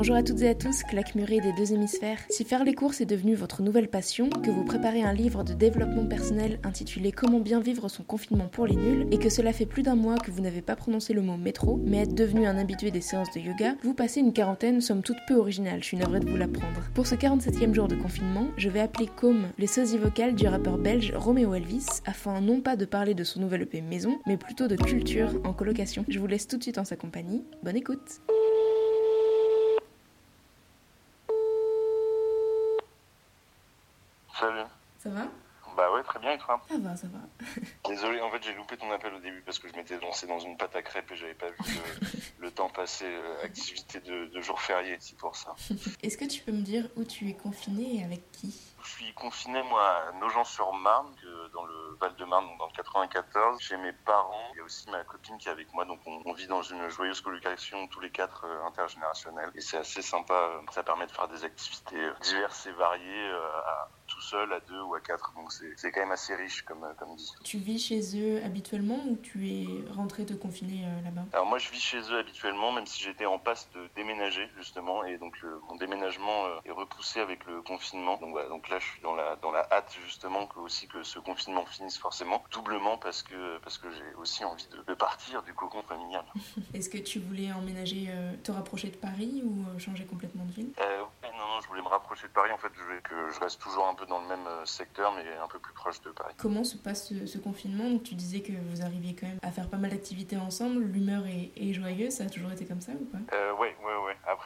Bonjour 0.00 0.16
à 0.16 0.22
toutes 0.22 0.40
et 0.40 0.48
à 0.48 0.54
tous, 0.54 0.82
claque-murée 0.84 1.40
des 1.40 1.52
deux 1.52 1.74
hémisphères. 1.74 2.20
Si 2.30 2.42
faire 2.44 2.64
les 2.64 2.72
courses 2.72 3.02
est 3.02 3.04
devenu 3.04 3.34
votre 3.34 3.60
nouvelle 3.60 3.90
passion, 3.90 4.30
que 4.30 4.50
vous 4.50 4.64
préparez 4.64 5.02
un 5.02 5.12
livre 5.12 5.44
de 5.44 5.52
développement 5.52 6.06
personnel 6.06 6.58
intitulé 6.64 7.12
Comment 7.12 7.38
bien 7.38 7.60
vivre 7.60 7.86
son 7.90 8.02
confinement 8.02 8.48
pour 8.50 8.66
les 8.66 8.76
nuls, 8.76 9.06
et 9.10 9.18
que 9.18 9.28
cela 9.28 9.52
fait 9.52 9.66
plus 9.66 9.82
d'un 9.82 9.96
mois 9.96 10.16
que 10.16 10.30
vous 10.30 10.40
n'avez 10.40 10.62
pas 10.62 10.74
prononcé 10.74 11.12
le 11.12 11.20
mot 11.20 11.36
métro, 11.36 11.78
mais 11.84 11.98
êtes 11.98 12.14
devenu 12.14 12.46
un 12.46 12.56
habitué 12.56 12.90
des 12.90 13.02
séances 13.02 13.30
de 13.34 13.40
yoga, 13.40 13.74
vous 13.82 13.92
passez 13.92 14.20
une 14.20 14.32
quarantaine 14.32 14.80
somme 14.80 15.02
toute 15.02 15.18
peu 15.28 15.34
originale, 15.34 15.82
je 15.82 15.88
suis 15.88 15.98
navrée 15.98 16.20
de 16.20 16.30
vous 16.30 16.38
l'apprendre. 16.38 16.80
Pour 16.94 17.06
ce 17.06 17.14
47e 17.14 17.74
jour 17.74 17.86
de 17.86 17.96
confinement, 17.96 18.46
je 18.56 18.70
vais 18.70 18.80
appeler 18.80 19.10
comme 19.16 19.48
les 19.58 19.66
sosies 19.66 19.98
vocales 19.98 20.34
du 20.34 20.48
rappeur 20.48 20.78
belge 20.78 21.12
Romeo 21.14 21.52
Elvis, 21.52 22.00
afin 22.06 22.40
non 22.40 22.62
pas 22.62 22.76
de 22.76 22.86
parler 22.86 23.12
de 23.12 23.22
son 23.22 23.40
nouvel 23.40 23.60
EP 23.60 23.82
maison, 23.82 24.18
mais 24.26 24.38
plutôt 24.38 24.66
de 24.66 24.76
culture 24.76 25.28
en 25.44 25.52
colocation. 25.52 26.06
Je 26.08 26.18
vous 26.18 26.26
laisse 26.26 26.48
tout 26.48 26.56
de 26.56 26.62
suite 26.62 26.78
en 26.78 26.86
sa 26.86 26.96
compagnie. 26.96 27.44
Bonne 27.62 27.76
écoute 27.76 28.22
Salut. 34.40 34.64
Ça 34.98 35.10
va 35.10 35.26
Bah 35.76 35.90
Ça 36.68 36.78
va, 36.78 36.96
ça 36.96 37.06
va. 37.08 37.18
Désolé, 37.88 38.20
en 38.20 38.30
fait, 38.30 38.42
j'ai 38.42 38.54
loupé 38.54 38.76
ton 38.76 38.90
appel 38.92 39.12
au 39.14 39.18
début 39.20 39.42
parce 39.42 39.58
que 39.58 39.68
je 39.68 39.74
m'étais 39.74 39.98
lancé 39.98 40.26
dans 40.26 40.38
une 40.38 40.56
pâte 40.56 40.74
à 40.76 40.82
crêpes 40.82 41.10
et 41.12 41.16
j'avais 41.16 41.34
pas 41.34 41.48
vu 41.48 41.56
le, 41.58 42.08
le 42.46 42.50
temps 42.50 42.68
passer. 42.70 43.06
euh, 43.06 43.44
activité 43.44 44.00
de, 44.00 44.26
de 44.26 44.40
jour 44.40 44.60
férié, 44.60 44.96
c'est 45.00 45.16
pour 45.16 45.34
ça. 45.36 45.54
Est-ce 46.02 46.16
que 46.18 46.24
tu 46.24 46.42
peux 46.42 46.52
me 46.52 46.62
dire 46.62 46.88
où 46.96 47.04
tu 47.04 47.28
es 47.28 47.34
confiné 47.34 48.00
et 48.00 48.04
avec 48.04 48.30
qui? 48.32 48.54
Je 48.82 48.88
suis 48.88 49.12
confiné, 49.14 49.62
moi, 49.64 49.82
à 50.08 50.12
Nogent-sur-Marne, 50.12 51.14
dans 51.52 51.64
le 51.64 51.96
Val-de-Marne, 52.00 52.46
donc 52.46 52.58
dans 52.58 52.66
le 52.66 52.72
94. 52.72 53.60
Chez 53.60 53.76
mes 53.76 53.92
parents, 53.92 54.50
il 54.54 54.58
y 54.58 54.60
a 54.60 54.64
aussi 54.64 54.88
ma 54.90 55.04
copine 55.04 55.36
qui 55.38 55.48
est 55.48 55.52
avec 55.52 55.72
moi, 55.74 55.84
donc 55.84 56.00
on, 56.06 56.22
on 56.24 56.32
vit 56.32 56.46
dans 56.46 56.62
une 56.62 56.88
joyeuse 56.88 57.20
colocation 57.20 57.86
tous 57.88 58.00
les 58.00 58.10
quatre 58.10 58.44
euh, 58.46 58.64
intergénérationnelle. 58.66 59.50
Et 59.54 59.60
c'est 59.60 59.76
assez 59.78 60.00
sympa, 60.02 60.50
ça 60.70 60.82
permet 60.82 61.06
de 61.06 61.12
faire 61.12 61.28
des 61.28 61.44
activités 61.44 61.96
euh, 61.96 62.14
diverses 62.22 62.66
et 62.66 62.72
variées, 62.72 63.28
euh, 63.30 63.58
à- 63.66 63.88
tout 64.20 64.26
seul, 64.26 64.52
à 64.52 64.60
deux 64.60 64.80
ou 64.82 64.94
à 64.94 65.00
quatre. 65.00 65.32
Donc 65.34 65.50
c'est 65.52 65.90
quand 65.90 66.00
même 66.00 66.12
assez 66.12 66.34
riche, 66.34 66.62
comme, 66.62 66.84
euh, 66.84 66.92
comme 66.98 67.16
dit. 67.16 67.32
Tu 67.44 67.58
vis 67.58 67.78
chez 67.78 68.00
eux 68.20 68.42
habituellement 68.44 68.98
ou 69.06 69.16
tu 69.16 69.48
es 69.50 69.66
rentré 69.90 70.26
te 70.26 70.34
confiner 70.34 70.84
euh, 70.86 71.00
là-bas? 71.02 71.24
Alors 71.32 71.46
moi 71.46 71.58
je 71.58 71.70
vis 71.70 71.80
chez 71.80 72.00
eux 72.10 72.18
habituellement, 72.18 72.72
même 72.72 72.86
si 72.86 73.02
j'étais 73.02 73.26
en 73.26 73.38
passe 73.38 73.68
de 73.74 73.88
déménager 73.96 74.46
justement, 74.58 75.04
et 75.04 75.16
donc 75.18 75.40
le- 75.40 75.58
mon 75.68 75.76
déménagement 75.76 76.46
euh, 76.46 76.58
est 76.66 76.70
repoussé 76.70 77.20
avec 77.20 77.44
le 77.46 77.62
confinement. 77.62 78.18
Donc 78.18 78.30
voilà, 78.30 78.48
donc 78.48 78.68
là 78.68 78.78
je 78.78 78.86
suis 78.86 79.00
dans 79.02 79.14
la 79.14 79.36
dans 79.36 79.52
la 79.52 79.66
hâte 79.72 79.96
justement 80.04 80.46
que 80.46 80.58
aussi 80.58 80.86
que 80.88 81.02
ce 81.02 81.18
confinement 81.18 81.64
finisse 81.64 81.96
forcément, 81.98 82.42
doublement 82.52 82.98
parce 82.98 83.22
que 83.22 83.58
parce 83.58 83.78
que 83.78 83.90
j'ai 83.90 84.14
aussi 84.16 84.44
envie 84.44 84.66
de, 84.68 84.82
de 84.86 84.94
partir 84.94 85.42
du 85.42 85.54
cocon 85.54 85.82
familial. 85.82 86.24
Est-ce 86.74 86.90
que 86.90 86.98
tu 86.98 87.18
voulais 87.20 87.52
emménager, 87.52 88.06
euh, 88.10 88.34
te 88.44 88.52
rapprocher 88.52 88.90
de 88.90 88.96
Paris 88.96 89.42
ou 89.44 89.78
changer 89.78 90.04
complètement 90.04 90.44
de 90.44 90.52
ville? 90.52 90.72
Je 91.62 91.68
voulais 91.68 91.82
me 91.82 91.88
rapprocher 91.88 92.26
de 92.28 92.32
Paris. 92.32 92.50
En 92.52 92.58
fait, 92.58 92.68
je 92.76 92.82
voulais 92.82 93.00
que 93.02 93.30
je 93.32 93.40
reste 93.40 93.60
toujours 93.60 93.86
un 93.88 93.94
peu 93.94 94.06
dans 94.06 94.20
le 94.20 94.28
même 94.28 94.46
euh, 94.46 94.64
secteur, 94.64 95.12
mais 95.14 95.24
un 95.42 95.48
peu 95.48 95.58
plus 95.58 95.72
proche 95.74 96.00
de 96.02 96.10
Paris. 96.10 96.34
Comment 96.38 96.64
se 96.64 96.76
passe 96.76 97.08
ce, 97.08 97.26
ce 97.26 97.38
confinement? 97.38 97.88
Donc, 97.90 98.02
Tu 98.02 98.14
disais 98.14 98.40
que 98.40 98.52
vous 98.52 98.82
arriviez 98.82 99.14
quand 99.14 99.26
même 99.26 99.38
à 99.42 99.50
faire 99.50 99.68
pas 99.68 99.76
mal 99.76 99.90
d'activités 99.90 100.36
ensemble, 100.36 100.82
l'humeur 100.84 101.26
est, 101.26 101.52
est 101.56 101.72
joyeuse, 101.72 102.12
ça 102.14 102.24
a 102.24 102.28
toujours 102.30 102.50
été 102.52 102.66
comme 102.66 102.80
ça 102.80 102.92
ou 102.92 103.04
pas? 103.04 103.18
Euh, 103.34 103.54
ouais. 103.54 103.76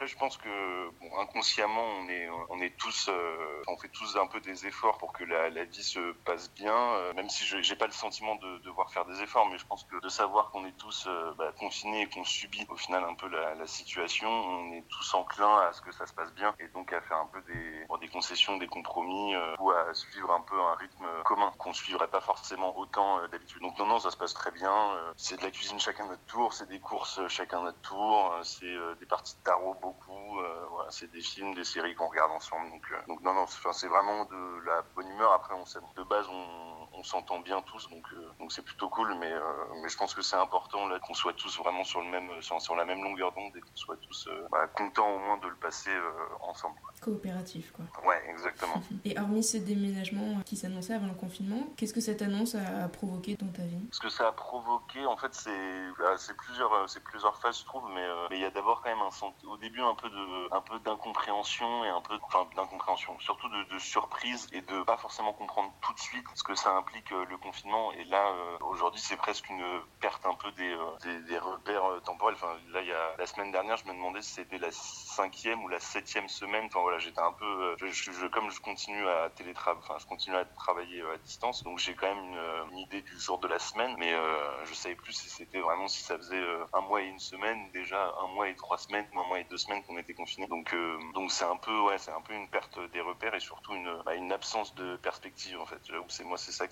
Je 0.06 0.16
pense 0.16 0.36
que 0.36 0.90
bon, 1.00 1.18
inconsciemment, 1.18 1.84
on 2.00 2.08
est, 2.08 2.28
on 2.50 2.60
est 2.60 2.76
tous, 2.76 3.08
euh, 3.08 3.62
on 3.68 3.76
fait 3.78 3.88
tous 3.88 4.16
un 4.16 4.26
peu 4.26 4.40
des 4.40 4.66
efforts 4.66 4.98
pour 4.98 5.12
que 5.12 5.24
la, 5.24 5.50
la 5.50 5.64
vie 5.64 5.82
se 5.82 6.12
passe 6.24 6.52
bien. 6.54 6.74
euh, 6.74 7.12
même 7.14 7.28
si 7.28 7.44
je 7.44 7.60
j'ai 7.62 7.76
pas 7.76 7.86
le 7.86 7.92
sentiment 7.92 8.34
de 8.36 8.58
devoir 8.58 8.90
faire 8.92 9.04
des 9.06 9.22
efforts, 9.22 9.46
mais 9.48 9.58
je 9.58 9.66
pense 9.66 9.84
que 9.84 10.00
de 10.00 10.08
savoir 10.08 10.50
qu'on 10.50 10.64
est 10.66 10.76
tous 10.76 11.06
euh, 11.06 11.32
bah, 11.38 11.52
confinés 11.58 12.02
et 12.02 12.08
qu'on 12.08 12.24
subit 12.24 12.66
au 12.68 12.76
final 12.76 13.04
un 13.04 13.14
peu 13.14 13.28
la, 13.28 13.54
la 13.54 13.66
situation, 13.66 14.28
on 14.28 14.72
est 14.72 14.84
tous 14.88 15.14
enclins 15.14 15.58
à 15.60 15.72
ce 15.72 15.80
que 15.80 15.92
ça 15.92 16.06
se 16.06 16.12
passe 16.12 16.32
bien 16.34 16.54
et 16.58 16.68
donc 16.68 16.92
à 16.92 17.00
faire 17.00 17.18
un 17.18 17.26
peu 17.26 17.40
des, 17.42 17.84
bon, 17.88 17.96
des 17.98 18.08
concessions, 18.08 18.56
des 18.58 18.66
compromis 18.66 19.34
euh, 19.34 19.54
ou 19.60 19.70
à 19.70 19.92
suivre 19.94 20.30
un 20.32 20.40
peu 20.42 20.60
un 20.60 20.74
rythme 20.74 21.06
commun 21.24 21.52
qu'on 21.58 21.72
suivrait 21.72 22.08
pas 22.08 22.20
forcément 22.20 22.76
autant 22.78 23.20
euh, 23.20 23.28
d'habitude. 23.28 23.62
Donc 23.62 23.78
non, 23.78 23.86
non, 23.86 23.98
ça 23.98 24.10
se 24.10 24.16
passe 24.16 24.34
très 24.34 24.50
bien. 24.50 24.74
c'est 25.16 25.36
de 25.38 25.42
la 25.42 25.50
cuisine 25.50 25.78
chacun 25.78 26.06
notre 26.06 26.24
tour, 26.26 26.52
c'est 26.52 26.68
des 26.68 26.80
courses 26.80 27.20
chacun 27.28 27.62
notre 27.62 27.80
tour, 27.80 28.34
c'est 28.42 28.74
des 29.00 29.06
parties 29.06 29.36
de 29.36 29.42
tarot 29.42 29.74
euh, 30.08 30.86
c'est 30.90 31.10
des 31.10 31.20
films, 31.20 31.54
des 31.54 31.64
séries 31.64 31.94
qu'on 31.94 32.08
regarde 32.08 32.32
ensemble. 32.32 32.70
Donc, 32.70 32.82
euh, 32.92 33.14
non, 33.22 33.34
non, 33.34 33.46
c'est, 33.46 33.88
vraiment 33.88 34.24
de 34.26 34.64
la 34.66 34.82
bonne 34.94 35.08
humeur. 35.08 35.32
Après, 35.32 35.54
on. 35.54 35.64
De 35.96 36.02
base, 36.04 36.26
on, 36.28 36.73
on 36.96 37.02
s'entend 37.02 37.40
bien 37.40 37.60
tous, 37.62 37.88
donc 37.90 38.04
euh, 38.12 38.30
donc 38.38 38.52
c'est 38.52 38.64
plutôt 38.64 38.88
cool. 38.88 39.14
Mais 39.18 39.32
euh, 39.32 39.40
mais 39.82 39.88
je 39.88 39.96
pense 39.96 40.14
que 40.14 40.22
c'est 40.22 40.36
important 40.36 40.86
là 40.88 40.98
qu'on 40.98 41.14
soit 41.14 41.32
tous 41.34 41.58
vraiment 41.58 41.84
sur 41.84 42.00
le 42.00 42.08
même 42.08 42.30
sur, 42.40 42.60
sur 42.60 42.76
la 42.76 42.84
même 42.84 43.02
longueur 43.02 43.32
d'onde 43.32 43.56
et 43.56 43.60
qu'on 43.60 43.76
soit 43.76 43.96
tous 43.96 44.28
euh, 44.28 44.46
bah, 44.50 44.66
contents 44.74 45.10
au 45.14 45.18
moins 45.18 45.38
de 45.38 45.48
le 45.48 45.56
passer 45.56 45.90
euh, 45.90 46.12
ensemble. 46.40 46.76
Coopératif 47.00 47.72
quoi. 47.72 47.84
Ouais, 48.08 48.22
exactement. 48.30 48.82
Et 49.04 49.18
hormis 49.18 49.44
ce 49.44 49.58
déménagement 49.58 50.40
qui 50.44 50.56
s'annonçait 50.56 50.94
avant 50.94 51.06
le 51.06 51.14
confinement, 51.14 51.66
qu'est-ce 51.76 51.94
que 51.94 52.00
cette 52.00 52.22
annonce 52.22 52.54
a 52.54 52.88
provoqué 52.88 53.36
dans 53.36 53.52
ta 53.52 53.62
vie? 53.62 53.88
Ce 53.90 54.00
que 54.00 54.08
ça 54.08 54.28
a 54.28 54.32
provoqué, 54.32 55.04
en 55.06 55.16
fait, 55.16 55.34
c'est 55.34 55.74
bah, 55.98 56.16
c'est 56.18 56.36
plusieurs, 56.36 56.72
euh, 56.72 56.86
c'est 56.86 57.02
plusieurs 57.02 57.36
phases, 57.38 57.60
je 57.60 57.64
trouve, 57.64 57.88
mais 57.94 58.02
euh, 58.02 58.26
mais 58.30 58.36
il 58.36 58.42
y 58.42 58.44
a 58.44 58.50
d'abord 58.50 58.82
quand 58.82 58.90
même 58.90 58.98
un 58.98 59.48
au 59.48 59.56
début 59.56 59.80
un 59.80 59.94
peu 59.94 60.08
de, 60.08 60.54
un 60.54 60.60
peu 60.60 60.78
d'incompréhension 60.80 61.84
et 61.84 61.88
un 61.88 62.00
peu, 62.00 62.18
enfin 62.22 62.46
d'incompréhension, 62.56 63.18
surtout 63.20 63.48
de, 63.48 63.74
de 63.74 63.78
surprise 63.78 64.48
et 64.52 64.60
de 64.60 64.82
pas 64.84 64.96
forcément 64.96 65.32
comprendre 65.32 65.72
tout 65.80 65.92
de 65.92 65.98
suite 65.98 66.26
ce 66.34 66.42
que 66.42 66.54
ça 66.54 66.76
implique 66.84 67.12
euh, 67.12 67.24
le 67.26 67.38
confinement. 67.38 67.92
Et 67.92 68.04
là, 68.04 68.28
euh, 68.28 68.58
aujourd'hui, 68.62 69.00
c'est 69.00 69.16
presque 69.16 69.48
une 69.48 69.64
perte 70.00 70.24
un 70.26 70.34
peu 70.34 70.50
des, 70.52 70.72
euh, 70.72 70.96
des, 71.02 71.20
des 71.22 71.38
repères 71.38 72.00
temporels. 72.04 72.34
Enfin, 72.34 72.54
là, 72.72 72.80
il 72.82 72.88
y 72.88 72.92
a 72.92 73.16
la 73.18 73.26
semaine 73.26 73.50
dernière, 73.52 73.76
je 73.76 73.86
me 73.86 73.92
demandais 73.94 74.22
si 74.22 74.32
c'était 74.34 74.58
la 74.58 74.70
cinquième 74.72 75.62
ou 75.64 75.68
la 75.68 75.80
septième 75.80 76.28
semaine. 76.28 76.66
Enfin 76.66 76.80
voilà, 76.80 76.98
j'étais 76.98 77.20
un 77.20 77.32
peu, 77.32 77.76
je, 77.80 77.86
je- 77.88 78.26
comme 78.28 78.50
je 78.50 78.60
continue 78.60 79.06
à 79.08 79.30
télétravailler, 79.30 79.80
enfin, 79.84 79.96
je 79.98 80.06
continue 80.06 80.36
à 80.36 80.44
travailler 80.44 81.02
à 81.02 81.18
distance, 81.18 81.62
donc 81.64 81.78
j'ai 81.78 81.94
quand 81.94 82.06
même 82.14 82.24
une, 82.24 82.68
une 82.72 82.78
idée 82.78 83.02
du 83.02 83.18
jour 83.18 83.38
de 83.38 83.48
la 83.48 83.58
semaine, 83.58 83.94
mais 83.98 84.12
euh, 84.12 84.64
je 84.64 84.74
savais 84.74 84.96
plus 84.96 85.12
si 85.12 85.28
c'était 85.30 85.60
vraiment 85.60 85.88
si 85.88 86.02
ça 86.02 86.16
faisait 86.16 86.42
un 86.72 86.80
mois 86.80 87.02
et 87.02 87.06
une 87.06 87.18
semaine, 87.18 87.70
déjà 87.72 88.12
un 88.22 88.28
mois 88.28 88.48
et 88.48 88.54
trois 88.56 88.78
semaines, 88.78 89.06
un 89.14 89.24
mois 89.28 89.40
et 89.40 89.44
deux 89.44 89.56
semaines 89.58 89.82
qu'on 89.84 89.96
était 89.98 90.14
confinés. 90.14 90.46
Donc 90.48 90.72
euh, 90.74 90.98
donc 91.14 91.30
c'est 91.32 91.44
un 91.44 91.56
peu 91.56 91.78
ouais, 91.82 91.98
c'est 91.98 92.12
un 92.12 92.20
peu 92.22 92.32
une 92.34 92.48
perte 92.50 92.78
des 92.92 93.00
repères 93.00 93.34
et 93.34 93.40
surtout 93.40 93.74
une 93.74 94.02
bah, 94.04 94.14
une 94.14 94.32
absence 94.32 94.74
de 94.74 94.96
perspective 94.96 95.58
en 95.60 95.66
fait. 95.66 95.80
C'est 96.08 96.24
moi 96.24 96.38
c'est 96.38 96.52
ça 96.52 96.66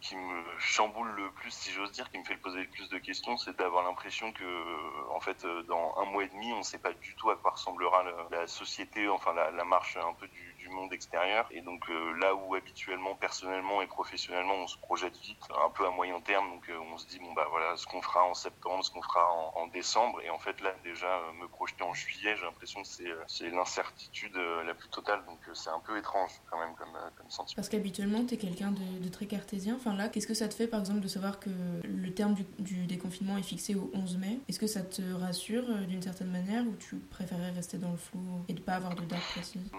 qui 0.00 0.16
me 0.16 0.58
chamboule 0.58 1.10
le 1.10 1.30
plus 1.32 1.50
si 1.50 1.70
j'ose 1.70 1.92
dire, 1.92 2.10
qui 2.10 2.18
me 2.18 2.24
fait 2.24 2.36
poser 2.36 2.60
le 2.60 2.68
plus 2.68 2.88
de 2.88 2.98
questions, 2.98 3.36
c'est 3.36 3.56
d'avoir 3.56 3.84
l'impression 3.84 4.32
que 4.32 4.44
euh, 4.44 5.14
en 5.14 5.20
fait 5.20 5.44
euh, 5.44 5.62
dans 5.64 5.94
un 5.98 6.04
mois 6.06 6.24
et 6.24 6.28
demi, 6.28 6.52
on 6.52 6.62
sait 6.62 6.78
pas 6.78 6.92
du 6.92 7.14
tout 7.16 7.30
à 7.30 7.36
quoi 7.36 7.52
ressemblera 7.52 8.04
la, 8.30 8.46
société, 8.46 9.08
enfin 9.08 9.34
la 9.34 9.64
marche 9.64 9.96
un 9.96 10.14
peu 10.14 10.28
du, 10.28 10.54
du 10.68 10.74
monde 10.74 10.92
extérieur. 10.92 11.46
Et 11.50 11.60
donc 11.60 11.88
euh, 11.88 12.12
là 12.18 12.34
où 12.34 12.54
habituellement, 12.54 13.14
personnellement 13.14 13.82
et 13.82 13.86
professionnellement, 13.86 14.54
on 14.54 14.66
se 14.66 14.78
projette 14.78 15.16
vite, 15.18 15.38
un 15.64 15.70
peu 15.70 15.86
à 15.86 15.90
moyen 15.90 16.20
terme, 16.20 16.48
donc 16.50 16.68
euh, 16.68 16.78
on 16.92 16.98
se 16.98 17.06
dit 17.06 17.18
bon 17.18 17.32
bah 17.32 17.46
voilà 17.50 17.76
ce 17.76 17.86
qu'on 17.86 18.02
fera 18.02 18.24
en 18.24 18.34
septembre, 18.34 18.84
ce 18.84 18.90
qu'on 18.90 19.02
fera 19.02 19.32
en, 19.32 19.62
en 19.62 19.66
décembre. 19.68 20.20
Et 20.22 20.30
en 20.30 20.38
fait 20.38 20.60
là 20.60 20.74
déjà 20.84 21.06
euh, 21.06 21.32
me 21.40 21.48
projeter 21.48 21.82
en 21.82 21.94
juillet, 21.94 22.36
j'ai 22.36 22.44
l'impression 22.44 22.82
que 22.82 22.88
c'est 23.26 23.50
l'incertitude 23.50 24.36
la 24.36 24.74
plus 24.74 24.88
totale. 24.88 25.24
Donc 25.26 25.38
c'est 25.54 25.70
un 25.70 25.80
peu 25.80 25.98
étrange 25.98 26.30
quand 26.50 26.58
même 26.58 26.74
comme, 26.76 26.96
comme 27.16 27.30
sentiment. 27.30 27.56
Parce 27.56 27.68
qu'habituellement, 27.68 28.24
tu 28.24 28.34
es 28.34 28.36
quelqu'un 28.36 28.70
de, 28.70 29.02
de 29.02 29.08
très 29.08 29.26
cartésien. 29.26 29.76
Enfin 29.76 29.94
là, 29.94 30.08
qu'est-ce 30.08 30.26
que 30.26 30.34
ça 30.34 30.48
te 30.48 30.54
fait 30.54 30.66
par 30.66 30.80
exemple 30.80 31.00
de 31.00 31.08
savoir 31.08 31.40
que 31.40 31.50
le 31.84 32.12
terme 32.12 32.34
du, 32.34 32.44
du 32.58 32.86
déconfinement 32.86 33.36
est 33.38 33.42
fixé 33.42 33.74
au 33.74 33.90
11 33.94 34.18
mai? 34.18 34.38
Est-ce 34.48 34.58
que 34.58 34.66
ça 34.66 34.82
te 34.82 35.02
rassure 35.20 35.64
d'une 35.86 36.02
certaine 36.02 36.30
manière 36.30 36.62
ou 36.64 36.74
tu 36.76 36.96
préférais 36.96 37.50
rester 37.50 37.78
dans 37.78 37.90
le 37.90 37.96
flou 37.96 38.20
et 38.48 38.52
de 38.52 38.60
pas 38.60 38.74
avoir 38.74 38.94
de 38.94 39.04
date 39.04 39.20
précise? 39.32 39.70
Le... 39.72 39.78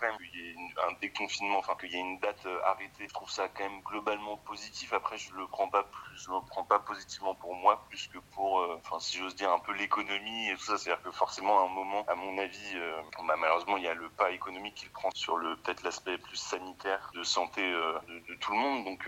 Quand 0.00 0.06
même 0.06 0.16
qu'il 0.16 0.40
y 0.40 0.50
ait 0.50 0.56
un 0.88 0.92
déconfinement, 1.02 1.58
enfin 1.58 1.74
qu'il 1.78 1.92
y 1.92 1.96
ait 1.96 2.00
une 2.00 2.18
date 2.18 2.46
euh, 2.46 2.58
arrêtée, 2.64 3.06
je 3.08 3.12
trouve 3.12 3.30
ça 3.30 3.48
quand 3.48 3.62
même 3.62 3.82
globalement 3.82 4.38
positif. 4.38 4.92
Après 4.94 5.18
je 5.18 5.34
le 5.34 5.46
prends 5.48 5.68
pas 5.68 5.82
plus, 5.82 6.18
je 6.18 6.30
le 6.30 6.40
prends 6.48 6.64
pas 6.64 6.78
positivement 6.78 7.34
pour 7.34 7.54
moi 7.54 7.84
plus 7.88 8.08
que 8.08 8.18
pour, 8.32 8.60
euh, 8.60 8.80
enfin 8.80 8.98
si 9.00 9.18
j'ose 9.18 9.34
dire 9.34 9.52
un 9.52 9.58
peu 9.58 9.72
l'économie 9.72 10.48
et 10.48 10.54
tout 10.54 10.62
ça. 10.62 10.78
C'est-à-dire 10.78 11.02
que 11.02 11.10
forcément 11.10 11.60
à 11.60 11.64
un 11.64 11.68
moment, 11.68 12.06
à 12.08 12.14
mon 12.14 12.38
avis, 12.38 12.72
euh, 12.74 13.02
bah, 13.28 13.34
malheureusement 13.38 13.76
il 13.76 13.84
y 13.84 13.88
a 13.88 13.94
le 13.94 14.08
pas 14.08 14.30
économique 14.30 14.76
qui 14.76 14.86
le 14.86 14.92
prend 14.92 15.10
sur 15.14 15.36
le 15.36 15.56
peut-être 15.56 15.82
l'aspect 15.82 16.16
plus 16.16 16.36
sanitaire 16.36 17.10
de 17.14 17.22
santé 17.22 17.60
de, 17.62 18.34
tout 18.40 18.52
le 18.52 18.58
monde. 18.58 18.84
Donc 18.84 19.06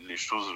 les 0.00 0.16
choses 0.16 0.52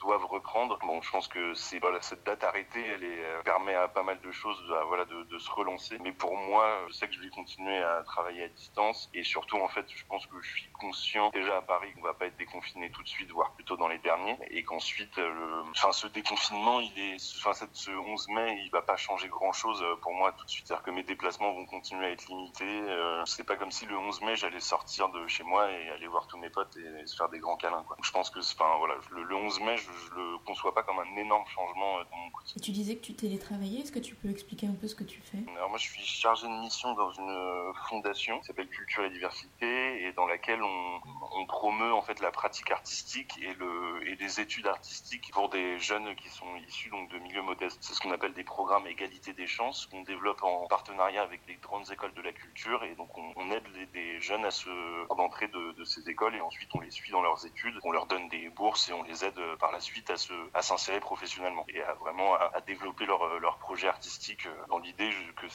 doivent 0.00 0.26
reprendre. 0.26 0.78
Bon, 0.80 1.00
je 1.00 1.10
pense 1.10 1.28
que 1.28 1.54
c'est 1.54 1.78
voilà 1.78 2.02
cette 2.02 2.24
date 2.24 2.44
arrêtée, 2.44 2.84
elle 2.86 3.42
permet 3.42 3.74
à 3.74 3.88
pas 3.88 4.02
mal 4.02 4.20
de 4.20 4.30
choses, 4.32 4.62
à, 4.78 4.84
voilà, 4.84 5.06
de 5.06 5.38
se 5.38 5.50
relancer. 5.50 5.98
Mais 5.98 6.12
pour 6.12 6.36
moi, 6.36 6.84
je 6.88 6.92
sais 6.92 7.08
que 7.08 7.14
je 7.14 7.20
vais 7.20 7.30
continuer 7.30 7.78
à 7.78 8.02
travailler 8.02 8.44
à 8.44 8.48
distance 8.48 8.97
Et 9.14 9.22
surtout, 9.22 9.56
en 9.56 9.68
fait, 9.68 9.86
je 9.94 10.04
pense 10.06 10.26
que 10.26 10.40
je 10.40 10.48
suis 10.48 10.70
conscient 10.72 11.30
déjà 11.30 11.58
à 11.58 11.62
Paris 11.62 11.92
qu'on 11.94 12.02
va 12.02 12.14
pas 12.14 12.26
être 12.26 12.36
déconfiné 12.36 12.90
tout 12.90 13.02
de 13.02 13.08
suite, 13.08 13.30
voire 13.30 13.52
plutôt 13.52 13.76
dans 13.76 13.88
les 13.88 13.98
derniers, 13.98 14.36
et 14.50 14.62
qu'ensuite, 14.62 15.16
le... 15.16 15.62
enfin, 15.70 15.92
ce 15.92 16.06
déconfinement, 16.06 16.80
il 16.80 16.98
est, 16.98 17.36
enfin, 17.38 17.52
ce 17.72 17.90
11 17.90 18.28
mai, 18.28 18.60
il 18.64 18.70
va 18.70 18.82
pas 18.82 18.96
changer 18.96 19.28
grand 19.28 19.52
chose 19.52 19.84
pour 20.02 20.14
moi 20.14 20.32
tout 20.32 20.44
de 20.44 20.50
suite. 20.50 20.66
C'est-à-dire 20.66 20.84
que 20.84 20.90
mes 20.90 21.02
déplacements 21.02 21.52
vont 21.52 21.66
continuer 21.66 22.06
à 22.06 22.10
être 22.10 22.26
limités. 22.26 22.64
Euh, 22.64 23.24
c'est 23.26 23.44
pas 23.44 23.56
comme 23.56 23.70
si 23.70 23.86
le 23.86 23.96
11 23.96 24.22
mai, 24.22 24.36
j'allais 24.36 24.60
sortir 24.60 25.08
de 25.10 25.26
chez 25.26 25.44
moi 25.44 25.70
et 25.70 25.90
aller 25.90 26.06
voir 26.06 26.26
tous 26.26 26.38
mes 26.38 26.50
potes 26.50 26.76
et, 26.76 27.06
se 27.06 27.16
faire 27.16 27.28
des 27.28 27.38
grands 27.38 27.56
câlins. 27.56 27.84
Quoi. 27.86 27.96
je 28.02 28.10
pense 28.10 28.30
que, 28.30 28.40
enfin, 28.40 28.76
voilà, 28.78 28.94
le, 29.10 29.36
11 29.36 29.60
mai, 29.60 29.76
je, 29.76 29.82
je, 29.82 30.14
le 30.14 30.38
conçois 30.44 30.74
pas 30.74 30.82
comme 30.82 30.98
un 30.98 31.16
énorme 31.16 31.46
changement 31.46 31.98
dans 32.10 32.16
mon 32.16 32.30
quotidien. 32.30 32.62
Tu 32.62 32.72
disais 32.72 32.96
que 32.96 33.04
tu 33.04 33.14
télétravaillais. 33.14 33.80
Est-ce 33.80 33.92
que 33.92 33.98
tu 33.98 34.14
peux 34.14 34.30
expliquer 34.30 34.66
un 34.66 34.74
peu 34.74 34.88
ce 34.88 34.94
que 34.94 35.04
tu 35.04 35.20
fais? 35.20 35.38
Alors 35.56 35.68
moi, 35.68 35.78
je 35.78 35.88
suis 35.88 36.04
chargé 36.04 36.46
de 36.46 36.52
mission 36.60 36.94
dans 36.94 37.12
une 37.12 37.72
fondation 37.88 38.38
qui 38.40 38.46
s'appelle 38.46 38.68
Culture 38.68 38.87
et 38.96 39.10
Diversité 39.10 40.04
et 40.04 40.12
dans 40.12 40.26
laquelle 40.26 40.62
on, 40.62 41.00
on 41.32 41.46
promeut 41.46 41.92
en 41.92 42.02
fait 42.02 42.20
la 42.20 42.30
pratique 42.30 42.70
artistique 42.70 43.38
et, 43.42 43.54
le, 43.54 44.06
et 44.06 44.16
les 44.16 44.40
études 44.40 44.66
artistiques 44.66 45.30
pour 45.32 45.48
des 45.48 45.78
jeunes 45.78 46.14
qui 46.16 46.28
sont 46.28 46.56
issus 46.66 46.90
donc 46.90 47.10
de 47.10 47.18
milieux 47.18 47.42
modestes. 47.42 47.78
C'est 47.80 47.94
ce 47.94 48.00
qu'on 48.00 48.12
appelle 48.12 48.34
des 48.34 48.44
programmes 48.44 48.86
égalité 48.86 49.32
des 49.32 49.46
chances 49.46 49.86
qu'on 49.86 50.02
développe 50.02 50.42
en 50.42 50.66
partenariat 50.66 51.22
avec 51.22 51.40
les 51.46 51.56
grandes 51.56 51.90
écoles 51.90 52.14
de 52.14 52.22
la 52.22 52.32
culture 52.32 52.84
et 52.84 52.94
donc 52.94 53.10
on, 53.16 53.50
aide 53.50 53.66
les, 53.74 53.86
des 53.86 54.20
jeunes 54.20 54.44
à 54.44 54.50
se 54.50 54.68
d'entrée 55.16 55.48
de, 55.48 55.72
de, 55.72 55.84
ces 55.84 56.08
écoles 56.08 56.36
et 56.36 56.40
ensuite 56.40 56.70
on 56.74 56.80
les 56.80 56.90
suit 56.90 57.10
dans 57.10 57.22
leurs 57.22 57.44
études, 57.44 57.74
on 57.82 57.90
leur 57.90 58.06
donne 58.06 58.28
des 58.28 58.48
bourses 58.50 58.88
et 58.88 58.92
on 58.92 59.02
les 59.02 59.24
aide 59.24 59.40
par 59.58 59.72
la 59.72 59.80
suite 59.80 60.10
à 60.10 60.16
se 60.16 60.32
à 60.54 60.62
s'insérer 60.62 61.00
professionnellement 61.00 61.64
et 61.68 61.82
à 61.82 61.94
vraiment 61.94 62.34
à, 62.34 62.60
développer 62.60 63.04
leur, 63.04 63.40
leur 63.40 63.58
projet 63.58 63.88
artistique 63.88 64.46
dans 64.68 64.78
l'idée 64.78 65.10
que 65.36 65.48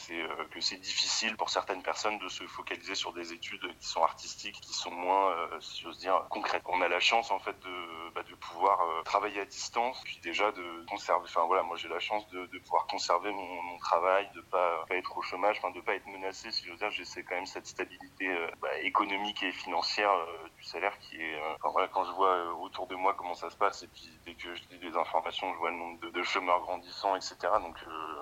c'est 0.60 0.76
difficile 0.76 1.36
pour 1.36 1.50
certaines 1.50 1.82
personnes 1.82 2.18
de 2.18 2.28
se 2.28 2.44
focaliser 2.46 2.94
sur 2.94 3.12
des 3.12 3.32
études 3.32 3.66
qui 3.78 3.86
sont 3.86 4.02
artistiques, 4.02 4.60
qui 4.60 4.72
sont 4.72 4.90
moins 4.90 5.30
euh, 5.30 5.60
si 5.64 5.82
j'ose 5.82 5.98
dire, 5.98 6.26
concrète. 6.30 6.62
On 6.66 6.80
a 6.80 6.88
la 6.88 7.00
chance 7.00 7.30
en 7.30 7.38
fait 7.38 7.58
de, 7.60 8.12
bah, 8.14 8.22
de 8.22 8.34
pouvoir 8.34 8.80
euh, 8.80 9.02
travailler 9.02 9.40
à 9.40 9.44
distance, 9.44 10.00
puis 10.04 10.18
déjà 10.22 10.52
de 10.52 10.86
conserver. 10.88 11.24
Enfin 11.24 11.44
voilà, 11.46 11.62
moi 11.62 11.76
j'ai 11.76 11.88
la 11.88 12.00
chance 12.00 12.28
de, 12.28 12.46
de 12.46 12.58
pouvoir 12.58 12.86
conserver 12.86 13.30
mon, 13.32 13.62
mon, 13.62 13.78
travail, 13.78 14.28
de 14.34 14.40
pas, 14.40 14.84
pas 14.88 14.96
être 14.96 15.16
au 15.16 15.22
chômage, 15.22 15.58
enfin 15.58 15.70
de 15.70 15.80
pas 15.80 15.94
être 15.94 16.06
menacé. 16.06 16.50
Si 16.50 16.64
j'ose 16.64 16.78
dire, 16.78 16.90
j'essaie 16.90 17.22
quand 17.24 17.34
même 17.34 17.46
cette 17.46 17.66
stabilité 17.66 18.28
euh, 18.28 18.48
bah, 18.60 18.78
économique 18.80 19.42
et 19.42 19.52
financière 19.52 20.12
du 20.56 20.64
salaire 20.64 20.98
qui 20.98 21.16
est. 21.16 21.36
enfin 21.56 21.70
voilà, 21.72 21.88
quand 21.88 22.04
je 22.04 22.12
vois 22.12 22.54
autour 22.60 22.86
de 22.86 22.94
moi 22.94 23.14
comment 23.16 23.34
ça 23.34 23.50
se 23.50 23.56
passe 23.56 23.82
et 23.82 23.88
puis 23.88 24.10
dès 24.24 24.34
que 24.34 24.54
je 24.54 24.62
lis 24.70 24.78
des 24.78 24.96
informations, 24.96 25.52
je 25.52 25.58
vois 25.58 25.70
le 25.70 25.76
nombre 25.76 26.00
de, 26.00 26.10
de 26.10 26.22
chômeurs 26.22 26.60
grandissant, 26.60 27.16
etc. 27.16 27.36
Donc 27.60 27.76